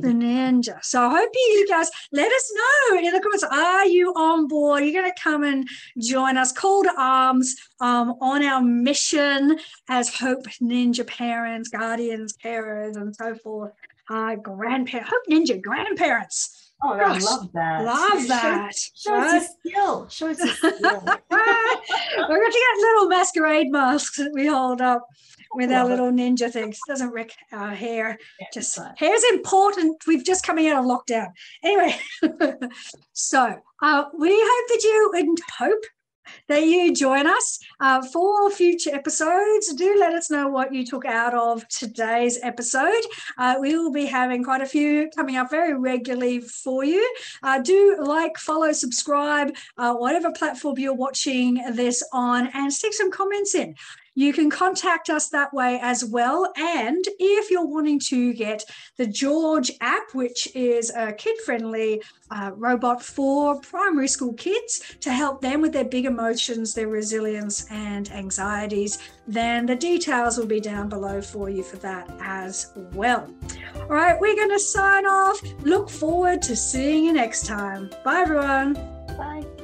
The 0.00 0.08
ninja. 0.08 0.82
So 0.84 1.02
I 1.02 1.10
hope 1.18 1.30
you 1.34 1.66
guys 1.68 1.90
let 2.12 2.30
us 2.30 2.52
know 2.54 2.98
in 2.98 3.12
the 3.12 3.20
comments. 3.20 3.44
Are 3.44 3.86
you 3.86 4.10
on 4.14 4.46
board? 4.48 4.84
You're 4.84 5.00
going 5.00 5.12
to 5.12 5.22
come 5.22 5.44
and 5.44 5.66
join 5.98 6.36
us, 6.36 6.52
call 6.52 6.82
to 6.82 6.92
arms 6.98 7.56
um, 7.80 8.14
on 8.20 8.44
our 8.44 8.60
mission 8.62 9.58
as 9.88 10.14
Hope 10.14 10.44
Ninja 10.62 11.06
parents, 11.06 11.68
guardians, 11.68 12.34
carers, 12.42 12.96
and 12.96 13.14
so 13.14 13.34
forth. 13.34 13.72
uh, 14.10 14.34
grandparents, 14.36 15.10
Hope 15.10 15.22
Ninja 15.30 15.60
grandparents. 15.60 16.61
Oh, 16.84 16.92
I 16.94 17.18
love 17.18 17.52
that. 17.52 17.84
Love 17.84 18.28
that. 18.28 18.74
Show, 18.74 19.10
show 19.10 19.14
us 19.14 19.32
your 19.32 19.72
skill. 19.72 20.08
Show 20.08 20.30
us 20.30 20.38
your 20.38 20.48
skill. 20.54 21.02
We're 21.30 22.38
going 22.38 22.52
to 22.52 22.58
get 22.58 22.80
little 22.80 23.08
masquerade 23.08 23.70
masks 23.70 24.16
that 24.18 24.32
we 24.32 24.46
hold 24.46 24.80
up 24.80 25.06
with 25.54 25.70
our 25.70 25.86
little 25.86 26.10
ninja 26.10 26.50
things. 26.50 26.78
Doesn't 26.88 27.10
wreck 27.10 27.30
our 27.52 27.70
hair. 27.70 28.18
Yeah, 28.40 28.46
just 28.52 28.78
right. 28.78 28.92
hair's 28.96 29.22
important. 29.32 30.02
We've 30.06 30.24
just 30.24 30.44
coming 30.44 30.68
out 30.68 30.78
of 30.78 30.90
lockdown. 30.90 31.28
Anyway, 31.62 31.96
so 33.12 33.56
uh, 33.82 34.04
we 34.18 34.30
hope 34.30 34.68
that 34.68 34.82
you 34.82 35.12
and 35.16 35.38
hope 35.58 35.84
that 36.48 36.64
you 36.64 36.94
join 36.94 37.26
us 37.26 37.58
uh, 37.80 38.02
for 38.02 38.50
future 38.50 38.94
episodes. 38.94 39.72
Do 39.74 39.96
let 39.98 40.12
us 40.14 40.30
know 40.30 40.48
what 40.48 40.72
you 40.72 40.84
took 40.84 41.04
out 41.04 41.34
of 41.34 41.66
today's 41.68 42.38
episode. 42.42 43.02
Uh, 43.38 43.56
we 43.60 43.76
will 43.76 43.92
be 43.92 44.06
having 44.06 44.44
quite 44.44 44.60
a 44.60 44.66
few 44.66 45.08
coming 45.14 45.36
up 45.36 45.50
very 45.50 45.74
regularly 45.74 46.40
for 46.40 46.84
you. 46.84 47.14
Uh, 47.42 47.60
do 47.60 47.96
like, 48.00 48.36
follow, 48.38 48.72
subscribe, 48.72 49.54
uh, 49.78 49.94
whatever 49.94 50.30
platform 50.32 50.78
you're 50.78 50.94
watching 50.94 51.54
this 51.72 52.02
on, 52.12 52.48
and 52.54 52.72
stick 52.72 52.92
some 52.92 53.10
comments 53.10 53.54
in. 53.54 53.74
You 54.14 54.32
can 54.32 54.50
contact 54.50 55.08
us 55.08 55.28
that 55.30 55.52
way 55.54 55.78
as 55.82 56.04
well. 56.04 56.52
And 56.56 57.04
if 57.18 57.50
you're 57.50 57.66
wanting 57.66 57.98
to 58.00 58.34
get 58.34 58.64
the 58.98 59.06
Gheorg 59.06 59.70
app, 59.80 60.14
which 60.14 60.54
is 60.54 60.90
a 60.94 61.12
kid 61.12 61.36
friendly 61.44 62.02
uh, 62.30 62.50
robot 62.54 63.02
for 63.02 63.60
primary 63.60 64.08
school 64.08 64.34
kids 64.34 64.96
to 65.00 65.12
help 65.12 65.40
them 65.40 65.60
with 65.60 65.72
their 65.72 65.84
big 65.84 66.04
emotions, 66.04 66.74
their 66.74 66.88
resilience, 66.88 67.66
and 67.70 68.10
anxieties, 68.10 68.98
then 69.26 69.66
the 69.66 69.76
details 69.76 70.36
will 70.36 70.46
be 70.46 70.60
down 70.60 70.88
below 70.88 71.20
for 71.22 71.48
you 71.48 71.62
for 71.62 71.76
that 71.76 72.10
as 72.20 72.72
well. 72.92 73.32
All 73.76 73.86
right, 73.86 74.18
we're 74.20 74.36
going 74.36 74.50
to 74.50 74.60
sign 74.60 75.06
off. 75.06 75.40
Look 75.62 75.88
forward 75.88 76.42
to 76.42 76.56
seeing 76.56 77.04
you 77.04 77.12
next 77.12 77.46
time. 77.46 77.90
Bye, 78.04 78.20
everyone. 78.20 78.74
Bye. 79.16 79.61